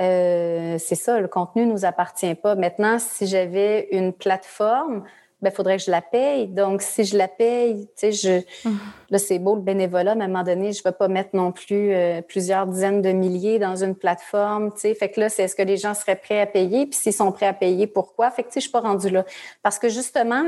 [0.00, 2.54] euh, c'est ça, le contenu nous appartient pas.
[2.54, 5.02] Maintenant, si j'avais une plateforme,
[5.42, 6.48] ben, faudrait que je la paye.
[6.48, 8.76] Donc, si je la paye, tu sais, je, mmh.
[9.10, 11.30] là, c'est beau le bénévolat, mais à un moment donné, je ne vais pas mettre
[11.34, 14.94] non plus euh, plusieurs dizaines de milliers dans une plateforme, tu sais.
[14.94, 16.86] Fait que là, c'est est-ce que les gens seraient prêts à payer?
[16.86, 18.30] Puis s'ils sont prêts à payer, pourquoi?
[18.30, 19.24] Fait que, tu sais, je suis pas rendue là.
[19.62, 20.42] Parce que justement,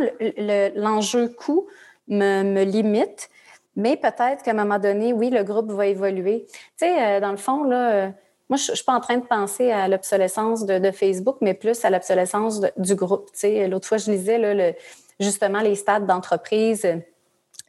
[0.75, 1.67] l'enjeu coût
[2.09, 3.31] me, me limite.
[3.77, 6.47] Mais peut-être qu'à un moment donné, oui, le groupe va évoluer.
[6.49, 8.11] Tu sais, euh, dans le fond, là, euh,
[8.49, 11.85] moi, je ne suis pas en train de penser à l'obsolescence de, Facebook, mais plus
[11.85, 13.31] à l'obsolescence du groupe.
[13.43, 14.75] L'autre fois, je lisais le,
[15.21, 16.87] justement les stades d'entreprise,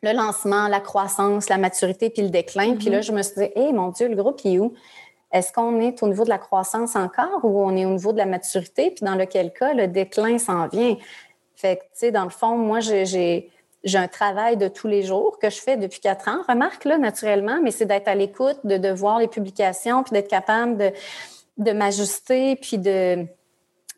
[0.01, 2.75] le lancement, la croissance, la maturité, puis le déclin.
[2.75, 3.03] Puis là, mm-hmm.
[3.03, 4.73] je me suis dit, hé, mon Dieu, le groupe, il est où?
[5.31, 8.17] Est-ce qu'on est au niveau de la croissance encore ou on est au niveau de
[8.17, 8.91] la maturité?
[8.91, 10.95] Puis dans lequel cas, le déclin s'en vient.
[11.55, 13.49] Fait que, tu sais, dans le fond, moi, j'ai
[13.83, 16.41] j'ai un travail de tous les jours que je fais depuis quatre ans.
[16.47, 20.29] Remarque, là, naturellement, mais c'est d'être à l'écoute, de, de voir les publications, puis d'être
[20.29, 20.91] capable de,
[21.57, 23.25] de m'ajuster, puis de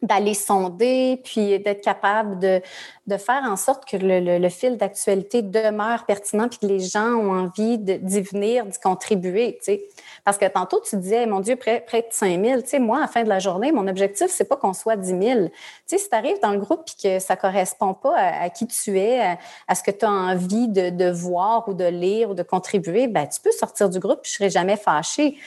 [0.06, 2.62] d'aller sonder, puis d'être capable de,
[3.08, 7.14] de, faire en sorte que le, le, fil d'actualité demeure pertinent, puis que les gens
[7.14, 9.58] ont envie d'y venir, d'y contribuer.
[9.58, 9.84] Tu sais.
[10.24, 12.62] Parce que tantôt, tu disais, mon Dieu, près, près de 5 000.
[12.62, 14.96] Tu sais, moi, à la fin de la journée, mon objectif, c'est pas qu'on soit
[14.96, 15.20] 10 000.
[15.20, 15.52] Tu
[15.86, 19.00] sais, si tu arrives dans le groupe et que ça correspond pas à, qui tu
[19.00, 19.38] es,
[19.68, 23.08] à, ce que tu as envie de, de, voir ou de lire ou de contribuer,
[23.08, 25.38] ben tu peux sortir du groupe je serai jamais fâchée.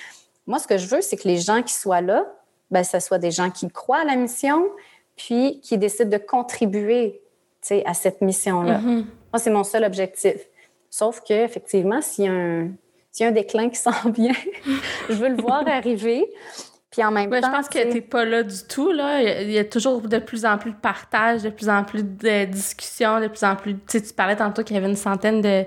[0.47, 2.25] Moi, ce que je veux, c'est que les gens qui soient là,
[2.71, 4.69] ben, ce soit des gens qui croient à la mission
[5.17, 7.21] puis qui décident de contribuer
[7.85, 8.79] à cette mission-là.
[8.79, 9.05] Mm-hmm.
[9.33, 10.37] Moi, c'est mon seul objectif.
[10.91, 12.71] Sauf que, effectivement, s'il y a un,
[13.11, 14.33] s'il y a un déclin qui s'en vient,
[15.09, 16.33] je veux le voir arriver.
[16.99, 17.37] Puis en même temps.
[17.37, 18.91] Je pense que tu n'es pas là du tout.
[18.91, 19.23] Là.
[19.23, 22.45] Il, y a, toujours de plus en plus de partage, de plus en plus de
[22.47, 23.77] discussions, de plus en plus.
[23.89, 25.65] Tu, tu parlais tantôt qu'il y avait une centaine de,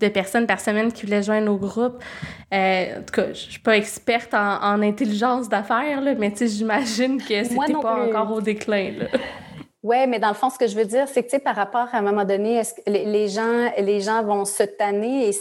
[0.00, 2.02] de, personnes par semaine qui voulaient joindre au groupe.
[2.52, 7.74] Euh, en tout cas, je suis pas experte en, intelligence d'affaires, mais j'imagine que c'était
[7.74, 8.92] pas encore au déclin.
[9.84, 11.54] Oui, mais dans le fond, ce que je veux dire, c'est que, tu sais, par
[11.54, 15.28] rapport à un moment donné, est-ce que les gens, les gens vont se tanner?
[15.28, 15.32] Et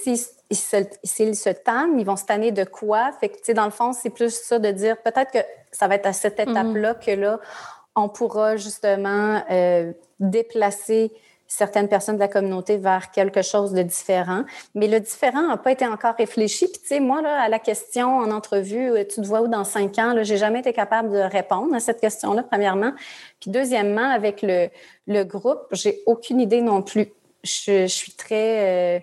[0.56, 3.12] s'ils s'ils se, tannent, ils vont se tanner de quoi?
[3.20, 5.40] Fait que, tu sais, dans le fond, c'est plus ça de dire peut-être que
[5.72, 6.50] ça va être à cette mhm.
[6.50, 7.40] étape-là que là,
[7.96, 11.12] on pourra justement euh, déplacer
[11.52, 14.46] certaines personnes de la communauté vers quelque chose de différent.
[14.74, 16.68] Mais le différent n'a pas été encore réfléchi.
[16.68, 19.50] Puis, tu sais, moi, là, à la question en entrevue, euh, tu te vois où
[19.50, 22.94] dans cinq ans, là, j'ai jamais été capable de répondre à cette question-là, premièrement.
[23.42, 24.70] Puis, deuxièmement, avec le,
[25.08, 27.12] le groupe, j'ai aucune idée non plus.
[27.44, 28.98] Je, suis très...
[28.98, 29.00] Euh,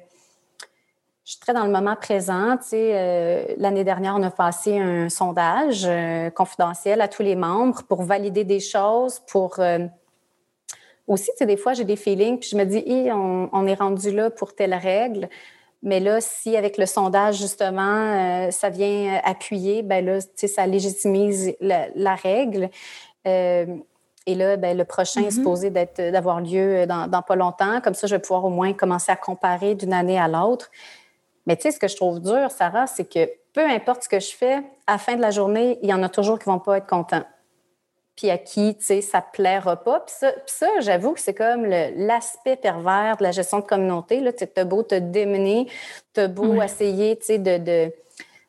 [1.29, 2.57] je suis très dans le moment présent.
[2.57, 5.87] Tu sais, euh, l'année dernière, on a passé un sondage
[6.35, 9.61] confidentiel à tous les membres pour valider des choses, pour
[11.09, 14.11] aussi, tu sais, des fois, j'ai des feelings, puis je me dis, on, est rendu
[14.11, 15.29] là pour telle règle.
[15.83, 20.49] Mais là, si avec le sondage, justement, euh, ça vient appuyer, ben là, tu sais,
[20.49, 22.69] ça légitimise la, règle.
[23.27, 23.67] Euh,
[24.27, 25.35] et là, ben, le prochain est mm-hmm.
[25.35, 27.81] supposé d'avoir lieu dans, pas longtemps.
[27.81, 30.71] Comme ça, je vais pouvoir au moins commencer à comparer d'une année à l'autre.
[31.49, 34.21] Mais tu sais, ce que je trouve dur, Sarah, c'est que peu importe ce que
[34.21, 36.55] je fais, à la fin de la journée, il y en a toujours qui ne
[36.55, 37.25] vont pas être contents
[38.19, 40.01] puis à qui, tu sais, ça plaira pas.
[40.01, 44.21] Puis ça, j'avoue que c'est comme l'aspect pervers de la gestion de communauté.
[44.37, 45.69] Tu as beau te démener,
[46.15, 47.93] tu as beau essayer, tu sais, de, de,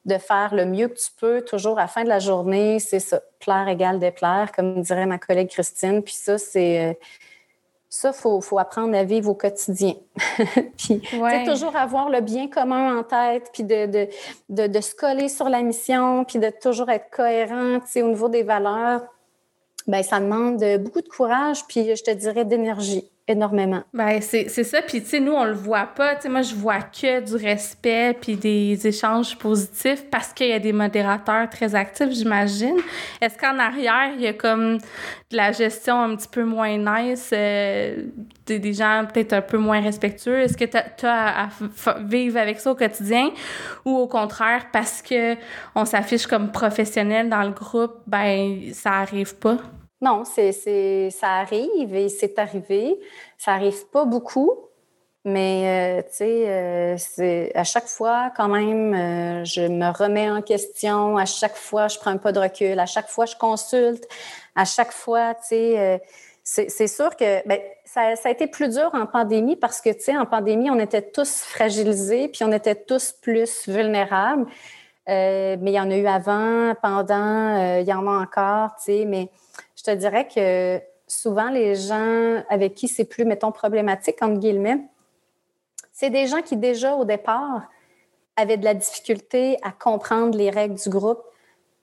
[0.06, 3.00] de, faire le mieux que tu peux, toujours à la fin de la journée, c'est
[3.00, 6.02] ça, plaire égale déplaire, comme dirait ma collègue Christine.
[6.02, 6.98] Puis ça, c'est...
[7.92, 9.94] Ça, il faut, faut, apprendre à vivre au quotidien.
[10.78, 11.44] puis, ouais.
[11.44, 14.08] toujours avoir le bien commun en tête, puis de, de,
[14.50, 18.44] de, de, se coller sur la mission, puis de toujours être cohérent, au niveau des
[18.44, 19.02] valeurs
[19.88, 23.84] ben ça demande beaucoup de courage, puis je te dirais d'énergie énormément.
[23.94, 24.82] Ben c'est ça.
[24.82, 26.16] Puis, tu sais, nous, on le voit pas.
[26.16, 30.60] Tu moi, je vois que du respect puis des échanges positifs parce qu'il y a
[30.60, 32.78] des modérateurs très actifs, j'imagine.
[33.22, 37.30] Est-ce qu'en arrière, il y a comme de la gestion un petit peu moins nice,
[37.32, 38.04] euh,
[38.48, 40.40] des, gens peut-être un peu moins respectueux?
[40.40, 41.50] Est-ce que tu as, à,
[42.02, 43.30] vivre avec ça au quotidien?
[43.86, 45.36] Ou au contraire, parce que
[45.76, 49.58] on s'affiche comme professionnel dans le groupe, ben ça arrive pas?
[50.02, 53.00] Non, c'est, ça arrive et c'est arrivé.
[53.38, 54.70] Ça arrive pas beaucoup,
[55.26, 60.30] mais euh, tu sais, euh, c'est à chaque fois quand même, euh, je me remets
[60.32, 61.18] en question.
[61.18, 62.80] À chaque fois, je prends un pas de recul.
[62.80, 64.08] À chaque fois, je consulte.
[64.56, 66.02] À chaque fois, tu sais,
[66.44, 70.18] c'est, sûr que ben, ça, a été plus dur en pandémie parce que tu sais,
[70.18, 74.46] en pandémie, on était tous fragilisés puis on était tous plus vulnérables.
[75.08, 79.06] mais il y en a eu avant, pendant, il y en a encore, tu sais,
[79.06, 79.30] mais
[79.80, 84.82] je te dirais que souvent, les gens avec qui c'est plus, mettons, problématique, entre guillemets,
[85.94, 87.64] c'est des gens qui déjà au départ
[88.36, 91.22] avaient de la difficulté à comprendre les règles du groupe,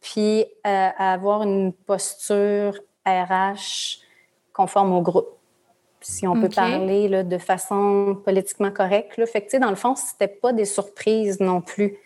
[0.03, 4.03] puis euh, à avoir une posture RH
[4.53, 5.30] conforme au groupe.
[6.03, 9.16] Si on peut parler là, de façon politiquement correcte.
[9.16, 9.26] Là.
[9.26, 11.97] Fait que, dans le fond, ce n'était pas des surprises non plus.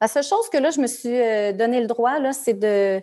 [0.00, 3.00] La seule chose que là, je me suis euh, donné le droit, là, c'est de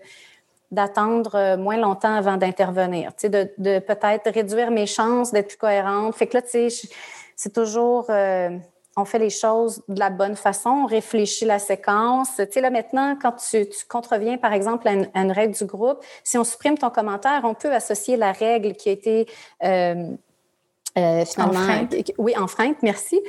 [0.74, 6.16] d'attendre euh, moins longtemps avant d'intervenir, de, de peut-être réduire mes chances d'être plus cohérente.
[6.16, 6.90] Fait que là, tu sais,
[7.36, 8.50] c'est toujours, euh,
[8.98, 12.30] on fait les choses de la bonne façon, on réfléchit la séquence.
[12.38, 16.38] Tu sais, là, maintenant, quand tu, contreviens, par exemple, à une, règle du groupe, si
[16.38, 19.28] on supprime ton commentaire, on peut associer la règle qui a été
[19.64, 20.12] euh,
[20.96, 21.60] finalement...
[21.60, 21.96] Enfreinte.
[22.18, 23.22] Oui, enfreinte, merci.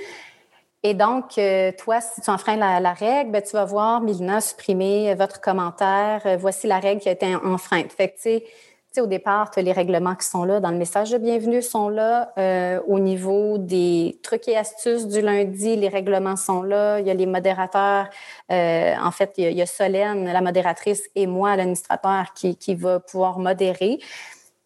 [0.86, 5.14] Et donc, euh, toi, si tu enfreins la, règle, ben, tu vas voir Milina supprimer
[5.14, 6.20] votre commentaire.
[6.26, 7.90] Euh, voici la règle qui a été enfreinte.
[7.90, 8.44] Fait que, tu
[8.92, 11.62] sais, au départ, tu as les règlements qui sont là, dans le message de bienvenue
[11.62, 12.34] sont là.
[12.36, 17.00] Euh, au niveau des trucs et astuces du lundi, les règlements sont là.
[17.00, 18.10] Il y a les modérateurs.
[18.50, 23.38] en fait, il y, a, Solène, la modératrice, et moi, l'administrateur, qui, qui va pouvoir
[23.38, 24.00] modérer.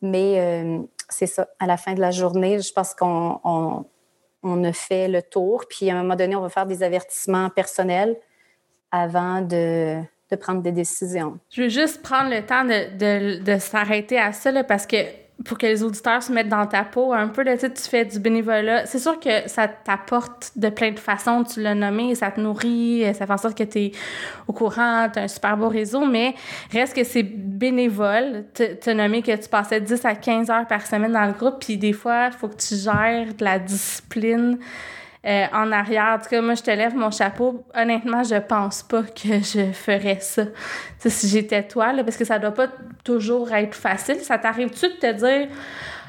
[0.02, 3.86] Mais c'est ça, à la fin de la journée, je pense qu'on
[4.43, 7.51] on a fait le tour, puis à un moment donné, on va faire des avertissements
[7.51, 8.16] personnels
[8.91, 10.01] avant de,
[10.41, 11.39] prendre des décisions.
[11.51, 14.97] Je veux juste prendre le temps de, s'arrêter à ça, parce que
[15.45, 18.18] pour que les auditeurs se mettent dans ta peau un peu, là, tu fais du
[18.18, 18.86] bénévolat.
[18.86, 23.05] C'est sûr que ça t'apporte de plein de façons, tu l'as nommé, ça te nourrit,
[23.14, 23.93] ça fait en sorte que tu es
[24.49, 26.34] au courant, tu as un super beau réseau, mais
[26.72, 28.47] reste que c'est bénévole.
[28.55, 31.61] Tu as nommé que tu passais 10 à 15 heures par semaine dans le groupe,
[31.61, 34.59] puis des fois, il faut que tu gères de la discipline
[35.26, 36.16] euh, en arrière.
[36.16, 37.64] En tout cas, moi, je te lève mon chapeau.
[37.74, 40.44] Honnêtement, je pense pas que je ferais ça
[41.04, 42.68] si j'étais toi, là, parce que ça doit pas
[43.02, 44.20] toujours être facile.
[44.20, 45.48] Ça t'arrive-tu de te dire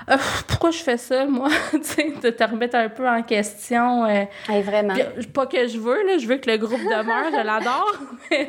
[0.09, 1.49] euh, pourquoi je fais ça, moi?
[1.71, 4.05] tu sais, de te remettre un peu en question.
[4.05, 4.93] Euh, vraiment.
[5.33, 7.95] pas que je veux, là, je veux que le groupe demeure, je l'adore.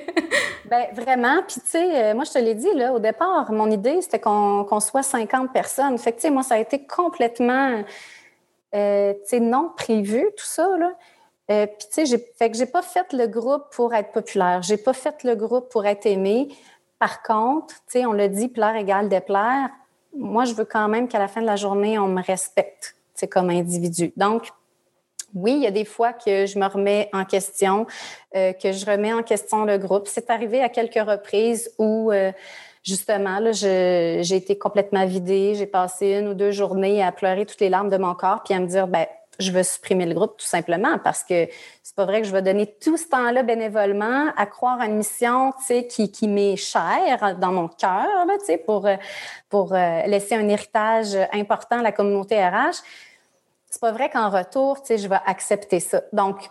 [0.70, 1.42] ben vraiment.
[1.46, 4.80] Puis, tu sais, moi, je te l'ai dit, là, au départ, mon idée, c'était qu'on
[4.80, 5.96] soit 50 personnes.
[5.98, 7.82] Fait que, tu sais, moi, ça a été complètement
[8.74, 10.68] euh, non prévu, tout ça.
[10.78, 10.92] Là.
[11.50, 14.62] Euh, puis, tu sais, fait que j'ai pas fait le groupe pour être populaire.
[14.62, 16.48] J'ai pas fait le groupe pour être aimé.
[16.98, 19.70] Par contre, tu sais, on l'a dit, plaire égale déplaire.
[20.14, 23.28] Moi, je veux quand même qu'à la fin de la journée, on me respecte, c'est
[23.28, 24.12] comme individu.
[24.16, 24.50] Donc,
[25.34, 27.86] oui, il y a des fois que je me remets en question,
[28.34, 30.08] euh, que je remets en question le groupe.
[30.08, 32.32] C'est arrivé à quelques reprises où euh,
[32.82, 35.54] justement, là, j'ai été complètement vidée.
[35.54, 38.54] J'ai passé une ou deux journées à pleurer toutes les larmes de mon corps, puis
[38.54, 39.06] à me dire, ben,
[39.38, 41.48] je veux supprimer le groupe tout simplement parce que
[41.82, 44.96] c'est pas vrai que je vais donner tout ce temps-là bénévolement à croire à une
[44.96, 45.52] mission,
[45.88, 48.06] qui, qui m'est chère dans mon cœur,
[48.66, 48.86] pour,
[49.48, 52.82] pour euh, laisser un héritage important à la communauté RH.
[53.70, 56.02] C'est pas vrai qu'en retour, je vais accepter ça.
[56.12, 56.50] Donc,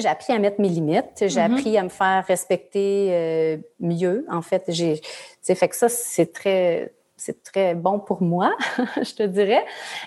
[0.00, 1.52] j'ai appris à mettre mes limites, j'ai mm-hmm.
[1.52, 4.26] appris à me faire respecter euh, mieux.
[4.30, 5.00] En fait, j'ai,
[5.42, 8.52] fait que ça, c'est très, c'est très bon pour moi,
[8.96, 9.64] je te dirais.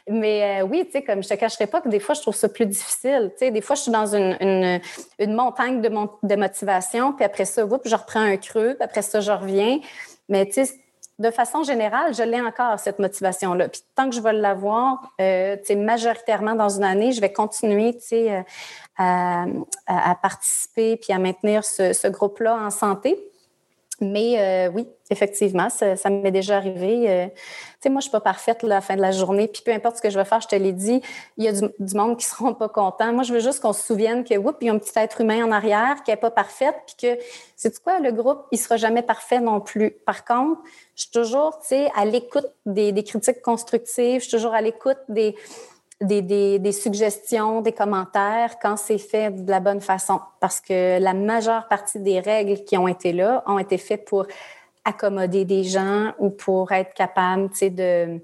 [0.09, 2.35] Mais euh, oui, tu sais, comme je te cacherai pas que des fois, je trouve
[2.35, 3.31] ça plus difficile.
[3.33, 4.37] Tu sais, des fois, je suis dans une,
[5.19, 9.21] une, montagne de, de motivation, puis après ça, je reprends un creux, puis après ça,
[9.21, 9.79] je reviens.
[10.29, 10.73] Mais tu sais,
[11.17, 13.69] de façon générale, je l'ai encore, cette motivation-là.
[13.69, 18.41] Puis tant que je vais l'avoir, euh, majoritairement dans une année, je vais continuer, euh,
[18.97, 23.17] à, participer puis à maintenir ce, ce groupe-là en santé.
[24.01, 27.09] Mais euh, oui, effectivement, ça, ça m'est déjà arrivé.
[27.09, 27.33] Euh, tu
[27.81, 29.47] sais, moi, je suis pas parfaite à la fin de la journée.
[29.47, 31.01] Puis peu importe ce que je vais faire, je te l'ai dit,
[31.37, 33.13] il y a du, du, monde qui seront pas contents.
[33.13, 35.21] Moi, je veux juste qu'on se souvienne que, oups, il y a un petit être
[35.21, 37.21] humain en arrière qui est pas parfaite, puis que,
[37.55, 39.91] c'est quoi, le groupe, il sera jamais parfait non plus.
[40.05, 40.61] Par contre,
[40.95, 44.21] je suis toujours, tu sais, à l'écoute des, des critiques constructives.
[44.21, 45.35] Je suis toujours à l'écoute des
[46.01, 50.19] des, suggestions, des commentaires quand c'est fait de la bonne façon.
[50.39, 54.25] Parce que la majeure partie des règles qui ont été là ont été faites pour
[54.83, 58.19] accommoder des gens ou pour être capable, de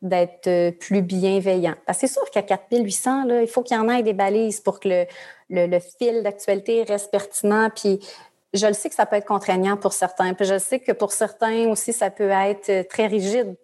[0.00, 1.74] d'être plus bienveillant.
[1.86, 4.80] Parce c'est sûr qu'à 4800, là, il faut qu'il y en ait des balises pour
[4.80, 7.70] que le, le, fil d'actualité reste pertinent.
[7.72, 8.00] Puis
[8.52, 10.34] je le sais que ça peut être contraignant pour certains.
[10.34, 13.54] Puis je sais que pour certains aussi, ça peut être très rigide.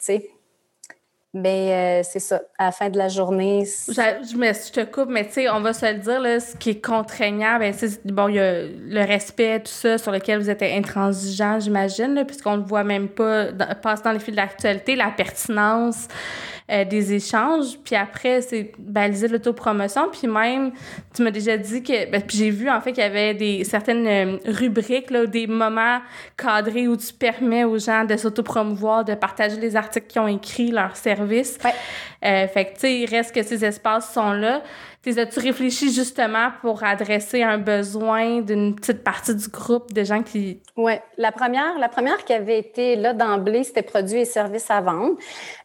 [1.40, 3.64] Mais euh, c'est ça, à la fin de la journée.
[3.64, 6.84] Je, te coupe, mais tu sais, on va se le dire, là, ce qui est
[6.84, 7.72] contraignant, ben,
[8.06, 12.56] bon, il y a le respect, tout ça, sur lequel vous êtes intransigeant, j'imagine, puisqu'on
[12.56, 13.46] ne voit même pas,
[13.82, 16.08] passe dans les fils de l'actualité, la pertinence.
[16.70, 17.78] Euh, des échanges.
[17.82, 20.10] Puis après, c'est baliser l'autopromotion.
[20.12, 20.72] Puis même,
[21.14, 22.10] tu m'as déjà dit que...
[22.10, 25.46] Ben, puis j'ai vu, en fait, qu'il y avait des certaines euh, rubriques, là, des
[25.46, 26.00] moments
[26.36, 30.70] cadrés où tu permets aux gens de s'autopromouvoir, de partager les articles qui ont écrit
[30.70, 31.58] leur service.
[31.64, 31.72] Ouais.
[32.26, 34.62] Euh, fait que, tu sais, il reste que ces espaces sont là.
[35.06, 40.60] As-tu réfléchi justement pour adresser un besoin d'une petite partie du groupe de gens qui...
[40.76, 44.82] Oui, la première, la première qui avait été là d'emblée, c'était produits et services à
[44.82, 45.16] vendre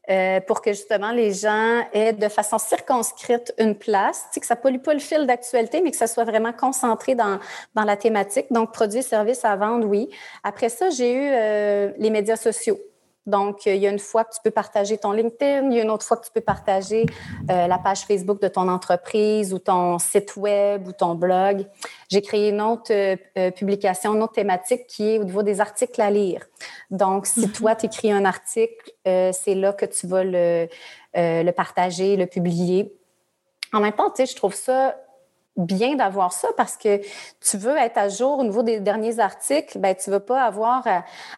[0.10, 4.80] euh, pour que justement les gens aient de façon circonscrite une place, que ça pollue
[4.80, 7.38] pas le fil d'actualité, mais que ça soit vraiment concentré dans,
[7.76, 8.46] dans la thématique.
[8.50, 10.10] Donc, produits et services à vendre, oui.
[10.44, 12.80] Après ça, j'ai eu euh, les médias sociaux.
[13.26, 15.84] Donc, il y a une fois que tu peux partager ton LinkedIn, il y a
[15.84, 17.06] une autre fois que tu peux partager
[17.50, 21.66] euh, la page Facebook de ton entreprise ou ton site web ou ton blog.
[22.10, 25.62] J'ai créé une autre euh, euh, publication, une autre thématique qui est au niveau des
[25.62, 26.46] articles à lire.
[26.92, 27.52] Donc, si mhm.
[27.54, 30.68] toi, tu écris un article, c'est là que tu vas le,
[31.16, 32.94] le partager, le publier.
[33.72, 34.96] En même temps, tu sais, je trouve ça
[35.56, 37.00] bien d'avoir ça parce que
[37.40, 40.84] tu veux être à jour au niveau des derniers articles, ben tu veux pas avoir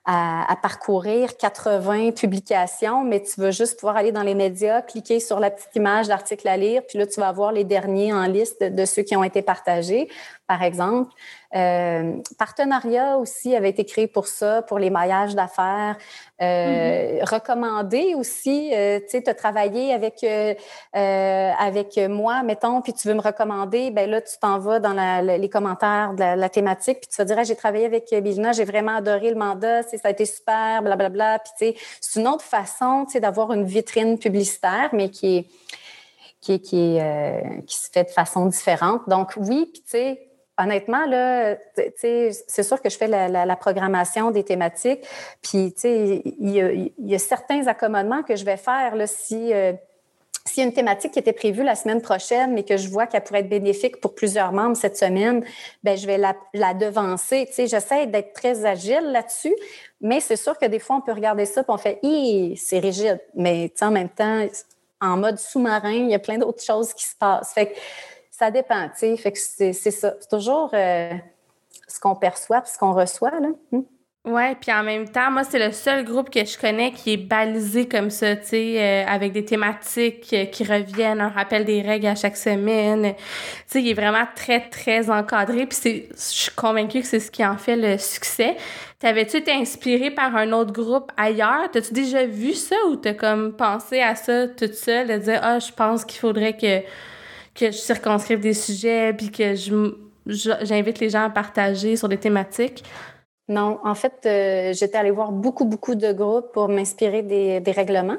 [0.05, 5.19] à, à, parcourir 80 publications, mais tu veux juste pouvoir aller dans les médias, cliquer
[5.19, 8.25] sur la petite image d'article à lire, puis là tu vas avoir les derniers en
[8.25, 10.09] liste de ceux qui ont été partagés
[10.47, 11.11] par exemple.
[11.55, 15.97] Euh, partenariat aussi avait été créé pour ça, pour les maillages d'affaires.
[16.41, 17.33] Euh, mm-hmm.
[17.33, 20.53] Recommandé aussi, euh, tu sais, tu as travaillé avec, euh,
[21.57, 25.21] avec moi, mettons, puis tu veux me recommander, ben là, tu t'en vas dans la,
[25.21, 28.97] les commentaires de la, thématique, puis tu vas dire, j'ai travaillé avec Bilna, j'ai vraiment
[28.97, 31.09] adoré le mandat, ça a été super, blablabla.
[31.09, 31.39] Bla, bla.
[31.39, 35.37] Puis, tu sais, c'est une autre façon, tu sais, d'avoir une vitrine publicitaire, mais qui
[35.37, 35.47] est
[36.41, 36.99] qui, qui,
[37.65, 39.09] qui se fait de façon différente.
[39.09, 41.55] Donc, oui, puis tu sais, honnêtement, là,
[41.95, 45.01] c'est sûr que je fais la, programmation des thématiques.
[45.41, 49.73] Puis, il y a, certains accommodements que je vais faire là, si, euh,
[50.45, 53.07] s'il y a une thématique qui était prévue la semaine prochaine, mais que je vois
[53.07, 55.43] qu'elle pourrait être bénéfique pour plusieurs membres cette semaine,
[55.83, 57.45] ben je vais la, devancer.
[57.47, 59.55] Tu sais, j'essaie d'être très agile là-dessus,
[60.01, 61.99] mais c'est sûr que des fois, on peut regarder ça et on fait,
[62.57, 63.19] c'est rigide.
[63.33, 64.45] Mais en même temps,
[65.01, 67.55] en mode sous-marin, il y a plein d'autres choses qui se passent.
[68.37, 69.17] Ça dépend, tu sais.
[69.17, 70.13] Fait que c'est ça.
[70.19, 71.11] C'est toujours euh,
[71.87, 73.49] ce qu'on perçoit et ce qu'on reçoit, là.
[73.71, 73.81] Hmm?
[74.59, 77.87] Puis en même temps, moi, c'est le seul groupe que je connais qui est balisé
[77.87, 82.07] comme ça, tu sais, euh, avec des thématiques euh, qui reviennent, un rappel des règles
[82.07, 83.13] à chaque semaine.
[83.13, 83.21] Tu
[83.67, 87.45] sais, il est vraiment très, très encadré, puis je suis convaincue que c'est ce qui
[87.45, 88.57] en fait le succès.
[88.97, 91.69] T'avais-tu été inspiré par un autre groupe ailleurs?
[91.71, 95.59] T'as-tu déjà vu ça ou t'as comme pensé à ça toute seule, de dire, ah,
[95.59, 96.81] je pense qu'il faudrait que,
[97.55, 99.95] que je circonscrive des sujets, puis que je,
[100.25, 102.83] j'invite les gens à partager sur des thématiques?
[103.47, 108.17] Non, en fait, euh, j'étais allée voir beaucoup, beaucoup de groupes pour m'inspirer des, règlements.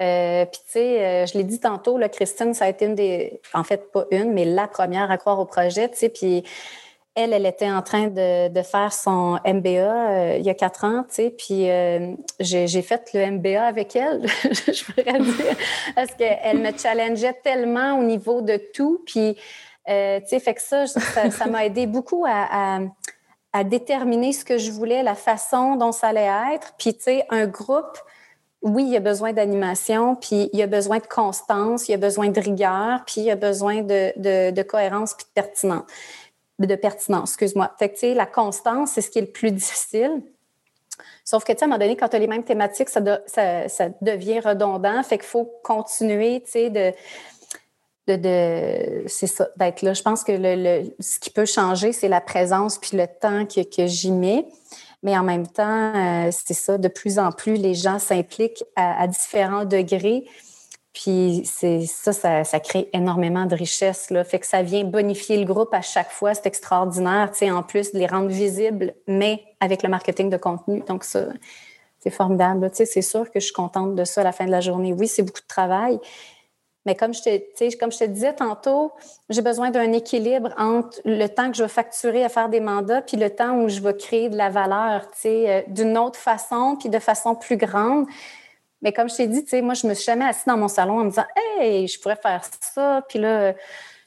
[0.00, 2.94] Euh, puis, tu sais, euh, je l'ai dit tantôt, là, Christine, ça a été une
[2.94, 6.44] des, en fait, pas une, mais la première à croire au projet, tu sais, puis
[7.16, 11.14] elle, elle était en train de, faire son MBA il y a quatre ans, tu
[11.14, 11.68] sais, puis
[12.40, 15.56] j'ai fait le MBA avec elle, je pourrais dire,
[15.94, 19.42] parce qu'elle me challengeait tellement au niveau de tout, puis, tu
[19.86, 22.80] sais, fait que ça, ça m'a aidé beaucoup à
[23.56, 26.74] à déterminer ce que je voulais, la façon dont ça allait être.
[26.76, 27.98] Puis, tu sais, un groupe,
[28.60, 31.94] oui, il y a besoin d'animation, puis il y a besoin de constance, il y
[31.94, 35.84] a besoin de rigueur, puis il y a besoin de, de, cohérence puis de pertinence.
[36.58, 37.74] De pertinence, excuse-moi.
[37.78, 40.22] Fait que, la constance, c'est ce qui est le plus difficile.
[41.24, 43.00] Sauf que, tu sais, à un moment donné, quand tu as les mêmes thématiques, ça,
[43.00, 45.02] devient redondant.
[45.02, 46.92] Fait qu'il faut continuer, tu sais, de
[48.14, 49.92] de, c'est ça, d'être là.
[49.92, 53.62] Je pense que le, ce qui peut changer, c'est la présence puis le temps que,
[53.62, 54.46] que j'y mets.
[55.02, 59.06] Mais en même temps, euh, c'est ça, de plus en plus, les gens s'impliquent à,
[59.06, 60.24] différents degrés.
[60.96, 64.10] Puis c'est ça, ça, crée énormément de richesse.
[64.24, 66.32] Fait que ça vient bonifier le groupe à chaque fois.
[66.32, 70.38] C'est extraordinaire, tu sais, en plus de les rendre visibles, mais avec le marketing de
[70.38, 70.82] contenu.
[70.88, 71.26] Donc ça,
[71.98, 72.70] c'est formidable.
[72.70, 74.62] Tu sais, c'est sûr que je suis contente de ça à la fin de la
[74.62, 74.94] journée.
[74.94, 76.00] Oui, c'est beaucoup de travail,
[76.86, 78.90] mais comme je te, comme je te disais tantôt,
[79.28, 83.02] j'ai besoin d'un équilibre entre le temps que je vais facturer à faire des mandats
[83.02, 86.88] puis le temps où je vais créer de la valeur, euh, d'une autre façon puis
[86.88, 88.06] de façon plus grande.
[88.82, 91.04] Mais comme je t'ai dit, moi, je me suis jamais assise dans mon salon en
[91.04, 93.54] me disant, hey, je pourrais faire ça, puis là,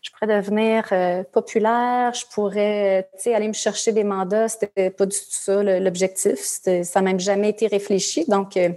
[0.01, 4.47] je pourrais devenir euh, populaire, je pourrais, aller me chercher des mandats.
[4.47, 6.39] C'était pas du tout ça l'objectif.
[6.39, 8.25] Ça n'a même jamais été réfléchi.
[8.27, 8.69] Donc, euh,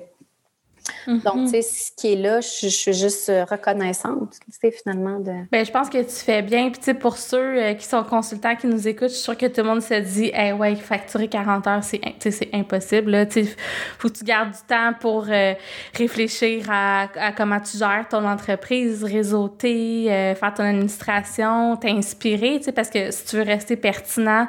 [1.06, 1.44] donc, mhm.
[1.44, 5.18] tu sais, ce qui est là, je, suis juste euh, reconnaissante, tu sais, finalement.
[5.18, 5.32] De...
[5.50, 6.70] Bien, je pense que tu fais bien.
[6.70, 9.36] Puis, tu sais, pour ceux euh, qui sont consultants, qui nous écoutent, je suis sûre
[9.36, 13.26] que tout le monde se dit, hey, ouais, facturer 40 heures, c'est, c'est impossible.
[13.28, 13.56] Tu sais,
[13.98, 15.54] faut que tu gardes du temps pour euh,
[15.94, 22.72] réfléchir à, à, comment tu gères ton entreprise, réseauter, faire ton administration, t'inspirer, tu sais,
[22.72, 24.48] parce que si tu veux rester pertinent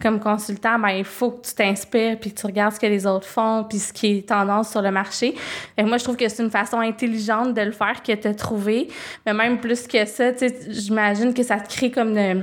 [0.00, 3.06] comme consultant, ben, il faut que tu t'inspires puis que tu regardes ce que les
[3.06, 5.34] autres font puis ce qui est tendance sur le marché
[5.84, 8.88] moi, je trouve que c'est une façon intelligente de le faire que tu as trouvé.
[9.24, 10.30] Mais même plus que ça,
[10.68, 12.42] j'imagine que ça te crée comme Tu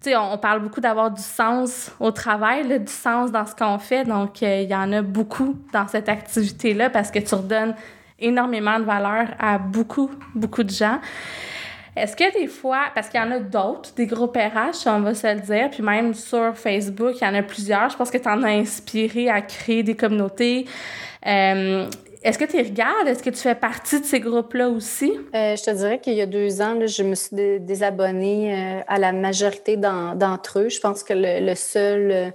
[0.00, 4.04] sais, on, parle beaucoup d'avoir du sens au travail, du sens dans ce qu'on fait.
[4.04, 7.74] Donc, euh, il y en a beaucoup dans cette activité-là parce que tu redonnes
[8.18, 11.00] énormément de valeur à beaucoup, beaucoup de gens.
[11.96, 15.14] Est-ce que des fois, parce qu'il y en a d'autres, des groupes RH, on va
[15.14, 17.90] se le dire, puis même sur Facebook, il y en a plusieurs.
[17.90, 20.66] Je pense que tu en as inspiré à créer des communautés.
[21.26, 21.86] Euh,
[22.22, 23.08] est-ce que tu regardes?
[23.08, 25.12] Est-ce que tu fais partie de ces groupes-là aussi?
[25.34, 28.98] Euh, je te dirais qu'il y a deux ans, je me suis désabonnée euh, à
[28.98, 30.68] la majorité d'entre eux.
[30.68, 32.30] Je pense que le, seul euh,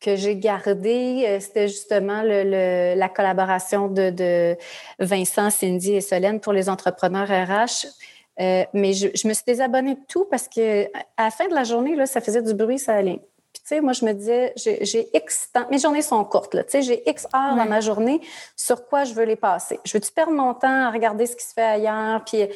[0.00, 4.56] que j'ai gardé, c'était justement la collaboration de,
[4.98, 7.86] Vincent, Cindy et Solène pour les entrepreneurs RH.
[8.74, 11.94] mais je, me suis désabonnée de tout parce que à la fin de la journée,
[12.06, 13.20] ça faisait du bruit, ça allait
[13.74, 16.82] sais, moi, je me disais, j'ai X temps, mes journées sont courtes, là, tu sais,
[16.82, 18.20] j'ai X heures dans ma journée,
[18.56, 19.80] sur quoi je veux les passer?
[19.84, 22.48] Je veux-tu perdre mon temps à regarder ce qui se fait ailleurs, puis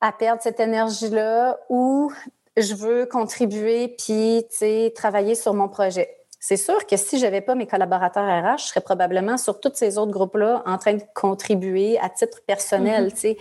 [0.00, 2.12] à perdre cette énergie-là, ou
[2.56, 6.16] je veux contribuer, puis, tu sais, travailler sur mon projet?
[6.42, 9.72] C'est sûr que si je n'avais pas mes collaborateurs RH, je serais probablement sur tous
[9.74, 13.12] ces autres groupes-là en train de contribuer à titre personnel, mm-hmm.
[13.12, 13.36] tu sais.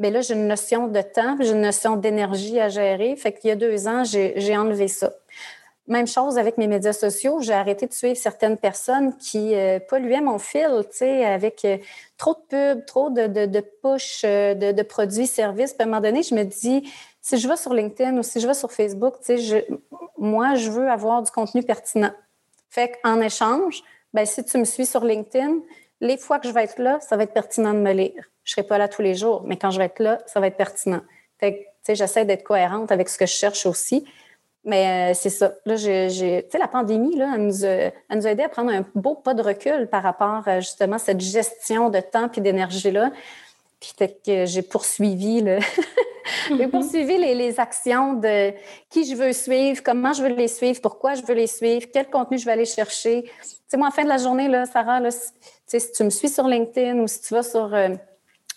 [0.00, 3.14] Mais là, j'ai une notion de temps, j'ai une notion d'énergie à gérer.
[3.16, 5.12] Fait qu'il y a deux ans, j'ai enlevé ça.
[5.90, 7.40] Même chose avec mes médias sociaux.
[7.40, 11.78] J'ai arrêté de suivre certaines personnes qui euh, polluaient mon fil, tu sais, avec euh,
[12.16, 15.72] trop de pubs, trop de, de, push euh, de, produits, services.
[15.72, 16.88] Puis à un moment donné, je me dis,
[17.20, 19.66] si je vais sur LinkedIn ou si je vais sur Facebook, tu sais,
[20.16, 22.12] moi, je veux avoir du contenu pertinent.
[22.68, 23.82] Fait qu'en échange,
[24.14, 25.56] ben, si tu me suis sur LinkedIn,
[26.00, 28.26] les fois que je vais être là, ça va être pertinent de me lire.
[28.44, 30.46] je serai pas là tous les jours, mais quand je vais être là, ça va
[30.46, 31.00] être pertinent.
[31.40, 34.04] Fait que, j'essaie d'être cohérente avec ce que je cherche aussi.
[34.64, 35.54] Mais euh, c'est ça.
[35.64, 36.08] Là, j'ai,
[36.44, 38.84] tu sais, la pandémie, là, elle nous, a, elle nous a aidé à prendre un
[38.94, 43.10] beau pas de recul par rapport à justement cette gestion de temps et d'énergie-là.
[43.80, 45.58] Puis peut-être que j'ai poursuivi le,
[46.48, 46.70] j'ai mm-hmm.
[46.70, 48.52] poursuivi les, les, actions de
[48.90, 52.10] qui je veux suivre, comment je veux les suivre, pourquoi je veux les suivre, quel
[52.10, 53.22] contenu je vais aller chercher.
[53.22, 53.30] Tu
[53.68, 56.46] sais, moi, la fin de la journée, là, Sarah, là, si tu me suis sur
[56.46, 57.88] LinkedIn ou si tu vas sur euh,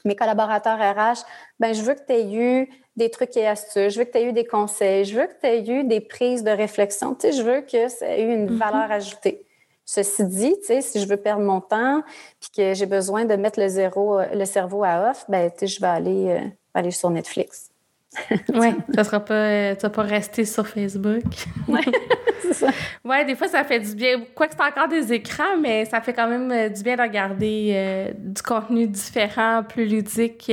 [0.04, 1.24] mes collaborateurs RH,
[1.60, 4.18] ben je veux que tu aies eu des trucs et astuces, je veux que tu
[4.20, 7.16] aies eu des conseils, je veux que tu aies eu des prises de réflexion.
[7.16, 8.58] Tu sais, je veux que ça ait eu une mm-hmm.
[8.58, 9.46] valeur ajoutée.
[9.86, 12.04] Ceci dit, tu sais, si je veux perdre mon temps
[12.40, 15.68] puis que j'ai besoin de mettre le, zéro, le cerveau à off, ben, tu sais,
[15.68, 17.73] je vais aller, euh, aller sur Netflix.
[18.54, 21.24] oui, ça sera pas, euh, tu vas pas rester sur Facebook.
[21.68, 21.82] oui,
[22.42, 22.68] c'est ça.
[23.04, 24.24] Ouais, des fois, ça fait du bien.
[24.36, 27.72] Quoique c'est encore des écrans, mais ça fait quand même euh, du bien de regarder
[27.74, 30.52] euh, du contenu différent, plus ludique.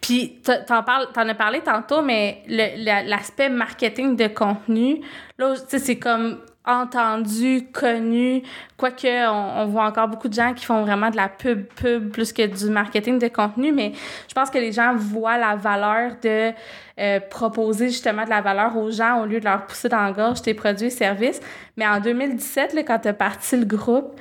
[0.00, 5.00] Puis, t'en parles, t'en as parlé tantôt, mais l'aspect marketing de contenu,
[5.38, 6.38] là, tu sais, c'est comme
[6.68, 8.42] entendu, connu,
[8.76, 12.10] quoique on, on, voit encore beaucoup de gens qui font vraiment de la pub, pub
[12.10, 13.92] plus que du marketing de contenu, mais
[14.28, 16.52] je pense que les gens voient la valeur de
[16.98, 20.12] euh, proposer justement de la valeur aux gens au lieu de leur pousser dans la
[20.12, 21.40] gorge tes produits et services.
[21.76, 24.20] Mais en 2017, là, quand tu as parti le groupe,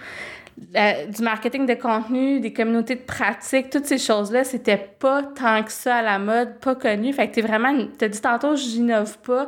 [0.58, 5.72] du marketing de contenu, des communautés de pratique, toutes ces choses-là, c'était pas tant que
[5.72, 7.14] ça à la mode, pas connu.
[7.14, 9.48] Fait que t'es vraiment, t'as dit tantôt, j'innove pas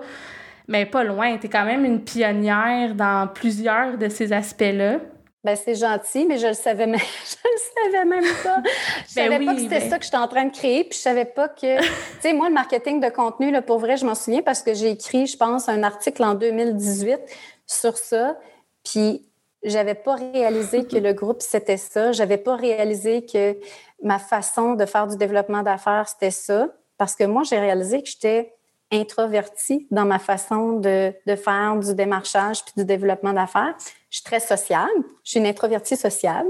[0.69, 1.37] mais pas loin.
[1.39, 4.99] Tu es quand même une pionnière dans plusieurs de ces aspects-là.
[5.43, 8.61] Ben, c'est gentil, mais je le savais même, je le savais même pas.
[9.07, 10.93] Je ben savais pas que c'était ben ça que j'étais en train de créer, puis
[10.93, 11.87] je savais pas que, tu
[12.21, 14.91] sais, moi, le marketing de contenu, là, pour vrai, je m'en souviens parce que j'ai
[14.91, 17.19] écrit, je pense, un article en 2018
[17.65, 18.37] sur ça,
[18.83, 19.25] puis
[19.63, 22.11] j'avais pas réalisé que le groupe, c'était ça.
[22.11, 23.57] J'avais pas réalisé que
[24.03, 26.67] ma façon de faire du développement d'affaires, c'était ça.
[26.97, 28.53] Parce que moi, j'ai réalisé que j'étais
[28.91, 33.75] introvertie dans ma façon de, de faire du démarchage puis du développement d'affaires.
[34.09, 34.89] Je suis très sociale.
[35.23, 36.47] Je suis une introvertie sociale.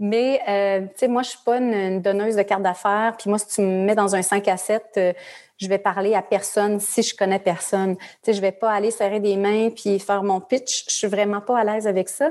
[0.00, 3.14] Mais, euh, tu sais, moi, je suis pas une, donneuse de cartes d'affaires.
[3.18, 5.12] Puis moi, si tu me mets dans un 5 à 7, euh,
[5.58, 7.96] je vais parler à personne si je connais personne.
[7.96, 10.86] Tu sais, je vais pas aller serrer des mains puis faire mon pitch.
[10.88, 12.30] Je suis vraiment pas à l'aise avec ça.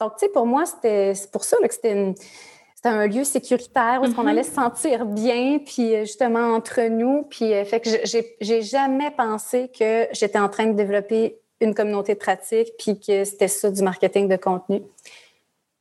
[0.00, 2.14] Donc, tu sais, pour moi, c'était, pour ça que c'était une,
[2.82, 4.28] c'était un lieu sécuritaire où on mm-hmm.
[4.28, 7.24] allait se sentir bien, puis euh, justement entre nous.
[7.24, 7.90] Puis euh, fait que
[8.40, 13.24] j'ai jamais pensé que j'étais en train de développer une communauté de pratique, puis que
[13.24, 14.80] c'était ça du marketing de contenu.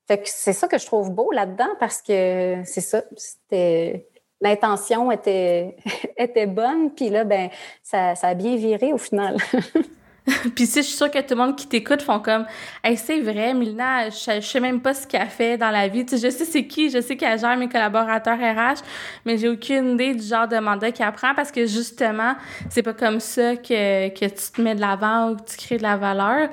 [0.09, 4.09] Fait que c'est ça que je trouve beau là-dedans parce que c'est ça, c'était
[4.41, 5.77] l'intention était
[6.17, 7.49] était bonne, puis là ben
[7.81, 9.37] ça, ça a bien viré au final.
[10.55, 12.45] Puis si je suis sûre que tout le monde qui t'écoute font comme
[12.84, 16.05] hey, c'est vrai, Milena, je, sais même pas ce qu'elle fait dans la vie.
[16.09, 18.82] je sais c'est qui, je sais qu'elle gère mes collaborateurs RH,
[19.25, 22.36] mais j'ai aucune idée du genre de mandat qu'elle prend parce que justement,
[22.69, 25.77] c'est pas comme ça que, que tu te mets de l'avant ou que tu crées
[25.77, 26.49] de la valeur.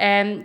[0.00, 0.36] Euh,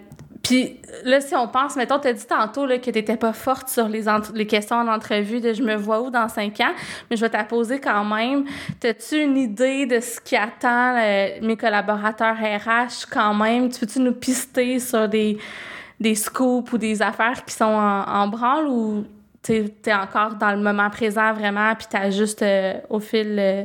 [0.46, 3.34] puis là, si on pense, mettons, tu as dit tantôt là, que tu n'étais pas
[3.34, 4.04] forte sur les,
[4.36, 6.72] les questions en entrevue de je me vois où dans cinq ans,
[7.10, 8.46] mais je vais t'apposer quand même.
[8.84, 13.70] As-tu une idée de ce qui attend euh, mes collaborateurs RH quand même?
[13.70, 15.40] Tu peux-tu nous pister sur des,
[16.00, 19.04] des scoops ou des affaires qui sont en, branle ou
[19.42, 23.36] tu es, encore dans le moment présent vraiment puis tu juste euh, au fil.
[23.40, 23.64] Euh,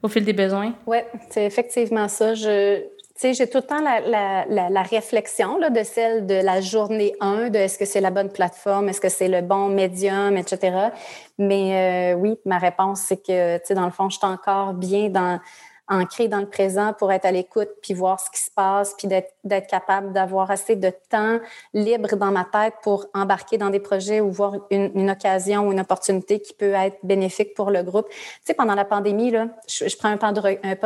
[0.00, 0.72] au fil des besoins?
[0.86, 0.98] Oui,
[1.28, 2.32] c'est effectivement ça.
[2.32, 2.80] Je,
[3.18, 4.00] sais, j'ai tout le temps la,
[4.46, 8.10] la, la, réflexion là, de celle de la journée 1, de est-ce que c'est la
[8.10, 10.90] bonne plateforme, est-ce que c'est le bon médium, etc.
[11.38, 14.74] Mais euh, oui, ma réponse, c'est que, tu sais, dans le fond, je suis encore
[14.74, 15.40] bien dans
[15.88, 19.08] ancrée dans le présent pour être à l'écoute, puis voir ce qui se passe, puis
[19.08, 21.38] d'être capable d'avoir assez de temps
[21.72, 25.72] libre dans ma tête pour embarquer dans des projets ou voir une, une, occasion ou
[25.72, 28.08] une opportunité qui peut être bénéfique pour le groupe.
[28.10, 30.32] Tu sais, pendant la pandémie, là, je, prends un pas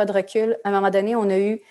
[0.05, 0.57] de recul.
[0.63, 1.61] À un moment donné, on a eu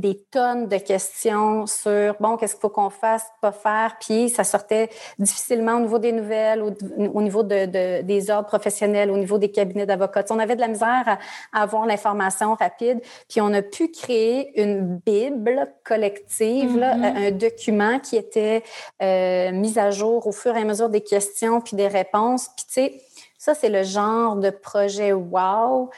[0.00, 4.44] des tonnes de questions sur bon, qu'est-ce qu'il faut qu'on fasse, pas faire, puis ça
[4.44, 9.50] sortait difficilement au niveau des nouvelles, au, niveau de, des ordres professionnels, au niveau des
[9.50, 10.24] cabinets d'avocats.
[10.30, 11.18] On avait de la misère
[11.52, 17.28] à, avoir l'information rapide, puis on a pu créer une bible collective, mm-hmm.
[17.28, 18.62] un document qui était
[19.02, 22.48] euh, mis à jour au fur et à mesure des questions puis des réponses.
[22.54, 23.00] Puis tu sais,
[23.38, 25.90] ça c'est le genre de projet wow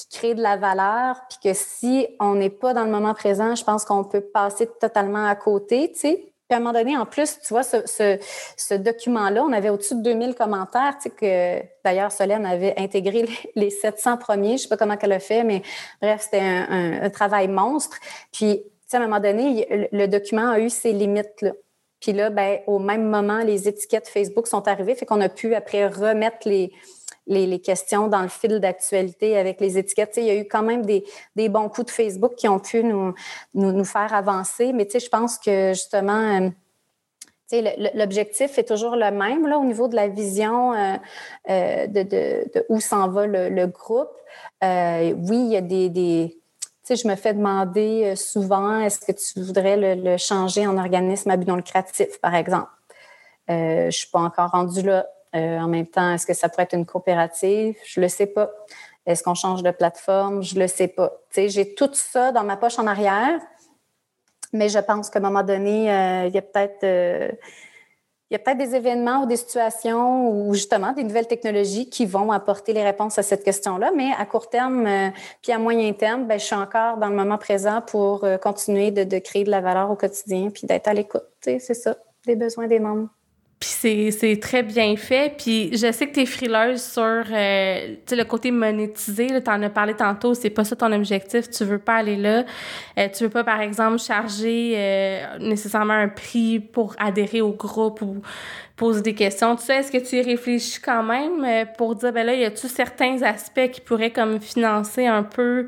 [0.00, 3.54] qui crée de la valeur, puis que si on n'est pas dans le moment présent,
[3.54, 6.32] je pense qu'on peut passer totalement à côté, tu sais.
[6.50, 10.02] Puis à un moment donné, en plus, tu vois, ce, document-là, on avait au-dessus de
[10.02, 14.76] 2000 commentaires, tu sais, que d'ailleurs, Solène avait intégré les 700 premiers, je sais pas
[14.76, 15.62] comment elle a fait, mais
[16.02, 17.98] bref, c'était un, un, travail monstre.
[18.32, 21.52] Puis, tu sais, à un moment donné, le, document a eu ses limites, là.
[22.00, 25.54] Puis là, ben, au même moment, les étiquettes Facebook sont arrivées, fait qu'on a pu
[25.54, 26.72] après remettre les,
[27.30, 30.14] les, questions dans le fil d'actualité avec les étiquettes.
[30.16, 31.04] il y a eu quand même des,
[31.48, 34.72] bons coups de Facebook qui ont pu nous, faire avancer.
[34.72, 36.50] Mais je pense que justement,
[37.52, 40.96] euh, l'objectif est toujours le même là, au niveau de la vision euh,
[41.48, 44.10] euh, de, où s'en va le, groupe.
[44.62, 46.36] oui, il y a des,
[46.88, 51.46] je me fais demander souvent, est-ce que tu voudrais le, changer en organisme à but
[51.46, 52.68] non lucratif, par exemple?
[53.48, 55.06] je ne suis pas encore rendue là.
[55.34, 57.76] Euh, en même temps, est-ce que ça pourrait être une coopérative?
[57.86, 58.50] Je ne le sais pas.
[59.06, 60.42] Est-ce qu'on change de plateforme?
[60.42, 61.12] Je ne le sais pas.
[61.34, 63.40] j'ai tout ça dans ma poche en arrière,
[64.52, 67.30] mais je pense qu'à un moment donné, euh, il y a peut-être euh,
[68.30, 72.82] peut-être des événements ou des situations ou justement des nouvelles technologies qui vont apporter les
[72.82, 73.92] réponses à cette question-là.
[73.96, 75.12] Mais à court terme,
[75.42, 79.04] puis à moyen terme, ben, je suis encore dans le moment présent pour continuer de,
[79.04, 81.24] de, créer de la valeur au quotidien puis d'être à l'écoute.
[81.40, 83.08] C'est ça, des besoins des membres.
[83.60, 85.34] Puis c'est très bien fait.
[85.36, 89.26] Puis je sais que tu es frileuse sur euh, le côté monétisé.
[89.26, 91.50] Tu en as parlé tantôt, c'est pas ça ton objectif.
[91.50, 92.44] Tu veux pas aller là.
[92.96, 98.00] Euh, tu veux pas, par exemple, charger euh, nécessairement un prix pour adhérer au groupe
[98.00, 98.22] ou
[98.76, 99.54] poser des questions.
[99.56, 102.46] Tu sais, est-ce que tu y réfléchis quand même euh, pour dire, ben là, y
[102.46, 105.66] a-tu certains aspects qui pourraient comme financer un peu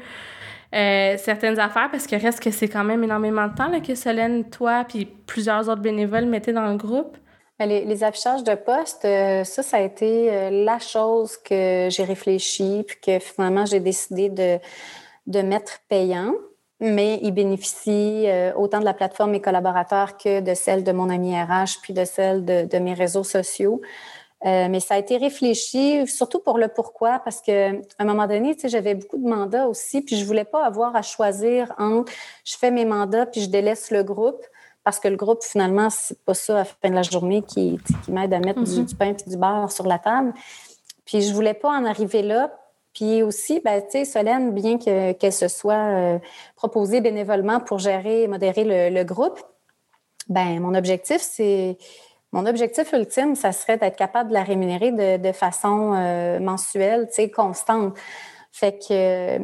[0.73, 1.91] certaines affaires?
[1.91, 5.07] Parce que reste que c'est quand même énormément de temps là, que Solène, toi, puis
[5.27, 7.19] plusieurs autres bénévoles mettaient dans le groupe.
[7.67, 12.85] Les, affichages de poste, euh, ça, ça a été euh, la chose que j'ai réfléchi,
[12.87, 14.59] puis que finalement, j'ai décidé de,
[15.27, 16.33] de mettre payant.
[16.81, 21.11] Mais ils bénéficient euh, autant de la plateforme Mes collaborateurs que de celle de mon
[21.11, 23.81] ami RH, puis de celle de, mes réseaux sociaux.
[24.45, 28.97] mais ça a été réfléchi, surtout pour le pourquoi, parce qu'à un moment donné, j'avais
[28.97, 32.11] beaucoup de mandats aussi, puis je voulais pas avoir à choisir entre
[32.45, 34.45] je fais mes mandats puis je délaisse le groupe
[34.85, 37.79] parce que le groupe, finalement, c'est pas ça à la fin de la journée qui,
[38.05, 38.97] qui m'aide à mettre du, mm-hmm.
[38.97, 40.33] pain et du beurre sur la table.
[41.05, 42.51] Puis je voulais pas en arriver là.
[42.95, 46.19] Puis aussi, ben, tu sais, Solène, bien qu'elle se soit euh,
[46.57, 49.41] proposée bénévolement pour gérer et modérer le, groupe,
[50.29, 51.79] ben mon objectif, c'est
[52.33, 57.15] mon objectif ultime, ça serait d'être capable de la rémunérer de, façon euh, mensuelle, tu
[57.15, 57.95] sais, constante.
[58.53, 59.39] Fait que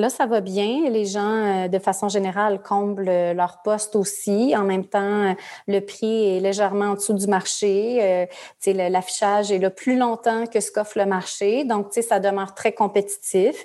[0.00, 0.88] Là, ça va bien.
[0.88, 4.54] Les gens, euh, de façon générale, comblent euh, leur poste aussi.
[4.56, 5.34] En même temps, euh,
[5.68, 8.26] le prix est légèrement en dessous du marché.
[8.66, 11.64] L'affichage est là plus longtemps que ce qu'offre le marché.
[11.64, 13.62] Donc, ça demeure très compétitif.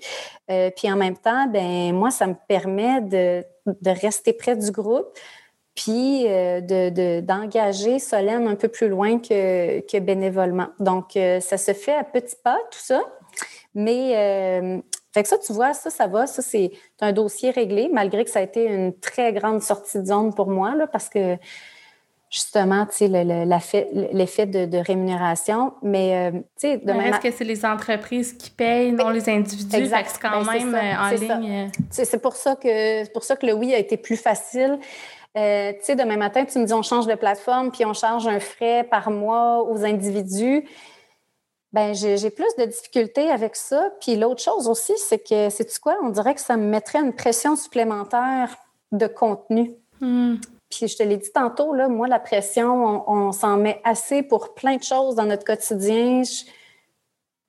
[0.48, 3.44] Puis en même temps, ben moi, ça me permet de,
[3.86, 5.18] rester près du groupe
[5.74, 6.26] puis
[7.24, 10.68] d'engager Solène un peu plus loin que, que bénévolement.
[10.80, 13.02] Donc, ça se fait à petits pas, tout ça.
[13.74, 14.82] Mais
[15.16, 16.28] fait que ça, tu vois, ça, ça va.
[16.28, 20.08] Ça, c'est un dossier réglé, malgré que ça a été une très grande sortie de
[20.08, 21.38] zone pour moi, là, parce que
[22.30, 25.72] justement, tu sais, l'effet de, rémunération.
[25.82, 29.74] Mais, euh, tu sais, de Est-ce que c'est les entreprises qui payent, non les individus?
[29.74, 30.10] Exact.
[30.12, 31.66] C'est quand ben, même euh, en ligne.
[31.66, 31.68] Euh.
[31.92, 34.80] C'est pour ça que pour ça que le oui a été plus facile.
[35.34, 35.42] tu
[35.82, 38.84] sais, demain matin, tu me dis on change de plateforme puis on charge un frais
[38.84, 40.66] par mois aux individus.
[41.76, 43.90] Ben, j'ai plus de difficultés avec ça.
[44.00, 45.98] Puis l'autre chose aussi, c'est que, c'est quoi?
[46.04, 48.56] On dirait que ça me mettrait une pression supplémentaire
[48.94, 49.76] de contenu.
[50.00, 50.36] Hmm.
[50.70, 54.54] Puis je te l'ai dit tantôt, là, moi, la pression, on, s'en met assez pour
[54.54, 56.24] plein de choses dans notre quotidien.
[56.24, 56.46] Je,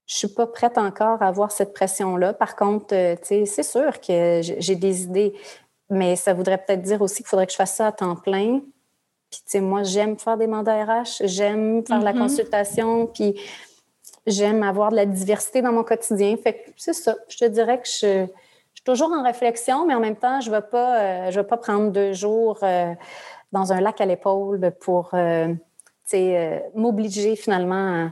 [0.06, 2.32] je suis pas prête encore à avoir cette pression-là.
[2.32, 5.34] Par contre, euh, c'est sûr que j'ai des idées,
[5.88, 8.58] mais ça voudrait peut-être dire aussi qu'il faudrait que je fasse ça à temps plein.
[9.30, 12.18] Puis, tu sais, moi, j'aime faire des mandats RH, j'aime faire la mm-hmm.
[12.18, 13.36] consultation, puis
[14.26, 16.36] J'aime avoir de la diversité dans mon quotidien.
[16.36, 17.14] Fait que c'est ça.
[17.28, 18.26] Je te dirais que je,
[18.74, 21.46] suis toujours en réflexion, mais en même temps, je ne vais, pas, euh, je vais
[21.46, 22.92] pas prendre deux jours euh,
[23.52, 25.54] dans un lac à l'épaule pour euh,
[26.74, 28.10] m'obliger finalement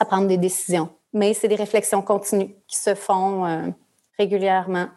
[0.00, 0.88] à, prendre des décisions.
[1.12, 3.72] Mais c'est des réflexions continues qui se font
[4.18, 4.88] régulièrement,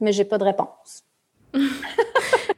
[0.00, 1.04] mais je n'ai pas de réponse.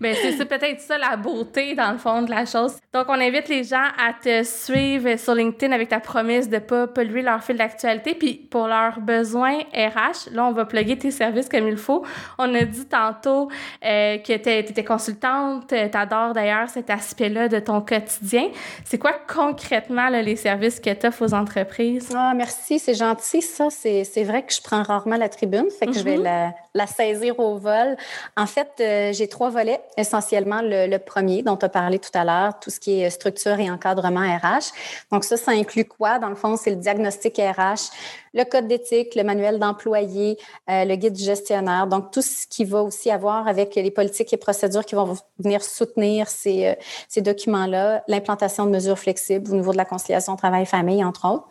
[0.02, 2.74] Mais c'est peut-être ça la beauté, dans le fond, de la chose.
[2.92, 6.60] Donc, on invite les gens à te suivre sur LinkedIn avec ta promesse de ne
[6.60, 8.14] pas polluer leur fil d'actualité.
[8.14, 12.04] Puis, pour leurs besoins RH, là, on va plugger tes services comme il faut.
[12.36, 13.48] On a dit tantôt
[13.84, 15.68] euh, que tu étais consultante.
[15.68, 18.48] Tu adores d'ailleurs cet aspect-là de ton quotidien.
[18.84, 22.10] C'est quoi concrètement les services que tu offres aux entreprises?
[22.12, 23.40] Ah, merci, c'est gentil.
[23.40, 26.52] Ça, c'est vrai que je prends rarement la tribune, fait que je vais mm-hmm.
[26.74, 27.96] La, saisir au vol.
[28.36, 32.24] En fait, euh, j'ai trois volets essentiellement le, premier dont tu as parlé tout à
[32.24, 34.72] l'heure, tout ce qui est structure et encadrement RH.
[35.10, 36.18] Donc ça, ça inclut quoi?
[36.18, 37.90] Dans le fond, c'est le diagnostic RH,
[38.34, 40.38] le code d'éthique, le manuel d'employé,
[40.70, 41.86] euh, le guide du gestionnaire.
[41.86, 45.62] Donc tout ce qui va aussi avoir avec les politiques et procédures qui vont venir
[45.62, 46.74] soutenir ces, euh,
[47.08, 51.48] ces documents-là, l'implantation de mesures flexibles au niveau de la conciliation travail-famille, entre autres.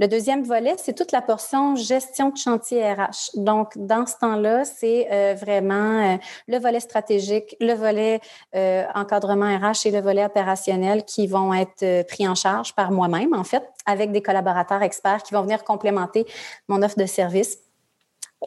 [0.00, 3.32] Le deuxième volet, c'est toute la portion gestion de chantier RH.
[3.34, 6.16] Donc, dans ce temps-là, c'est euh, vraiment euh,
[6.48, 8.18] le volet stratégique, le volet
[8.56, 13.34] euh, encadrement RH et le volet opérationnel qui vont être pris en charge par moi-même,
[13.34, 16.24] en fait, avec des collaborateurs experts qui vont venir complémenter
[16.66, 17.58] mon offre de service.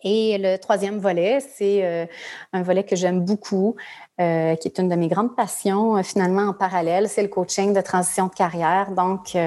[0.04, 2.10] Et le troisième volet, c'est
[2.52, 3.76] un volet que j'aime beaucoup,
[4.18, 8.26] qui est une de mes grandes passions finalement en parallèle, c'est le coaching de transition
[8.26, 8.90] de carrière.
[8.90, 9.38] Donc,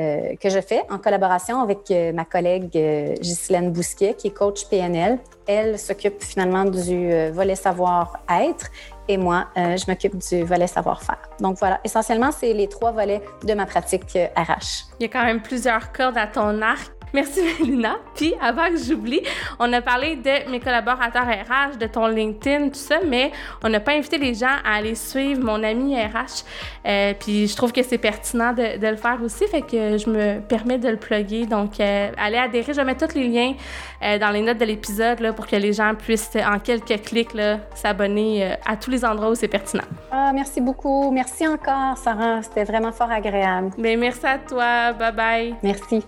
[0.00, 4.64] euh, que je fais en collaboration avec euh, ma collègue euh, Bousquet, qui est coach
[4.70, 5.18] PNL.
[5.46, 8.66] Elle s'occupe finalement du volet savoir-être
[9.08, 11.18] et moi, je m'occupe du volet savoir-faire.
[11.40, 14.86] Donc voilà, essentiellement, c'est les trois volets de ma pratique RH.
[15.00, 16.92] Il y a quand même plusieurs cordes à ton arc.
[17.12, 17.96] Merci, Mélina.
[18.14, 19.20] Puis, avant que j'oublie,
[19.58, 23.32] on a parlé de mes collaborateurs RH, de ton LinkedIn, tout ça, mais
[23.64, 26.44] on n'a pas invité les gens à aller suivre mon ami RH.
[26.86, 30.40] Euh, puis, je trouve que c'est pertinent de, le faire aussi, fait que je me
[30.40, 31.46] permets de le plugger.
[31.46, 32.72] Donc, euh, allez adhérer.
[32.72, 33.54] Je vais mettre tous les liens
[34.02, 37.30] euh, dans les notes de l'épisode pour que les gens puissent, en quelques clics,
[37.74, 39.84] s'abonner à tous les endroits où c'est pertinent.
[40.10, 41.10] Ah, merci beaucoup.
[41.10, 42.42] Merci encore, Sarah.
[42.42, 43.70] C'était vraiment fort agréable.
[43.78, 44.92] Bien, merci à toi.
[44.92, 45.54] Bye bye.
[45.62, 46.02] Merci.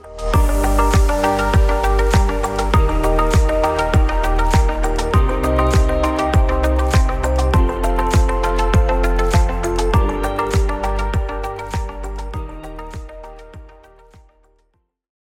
[0.77, 1.12] Bye.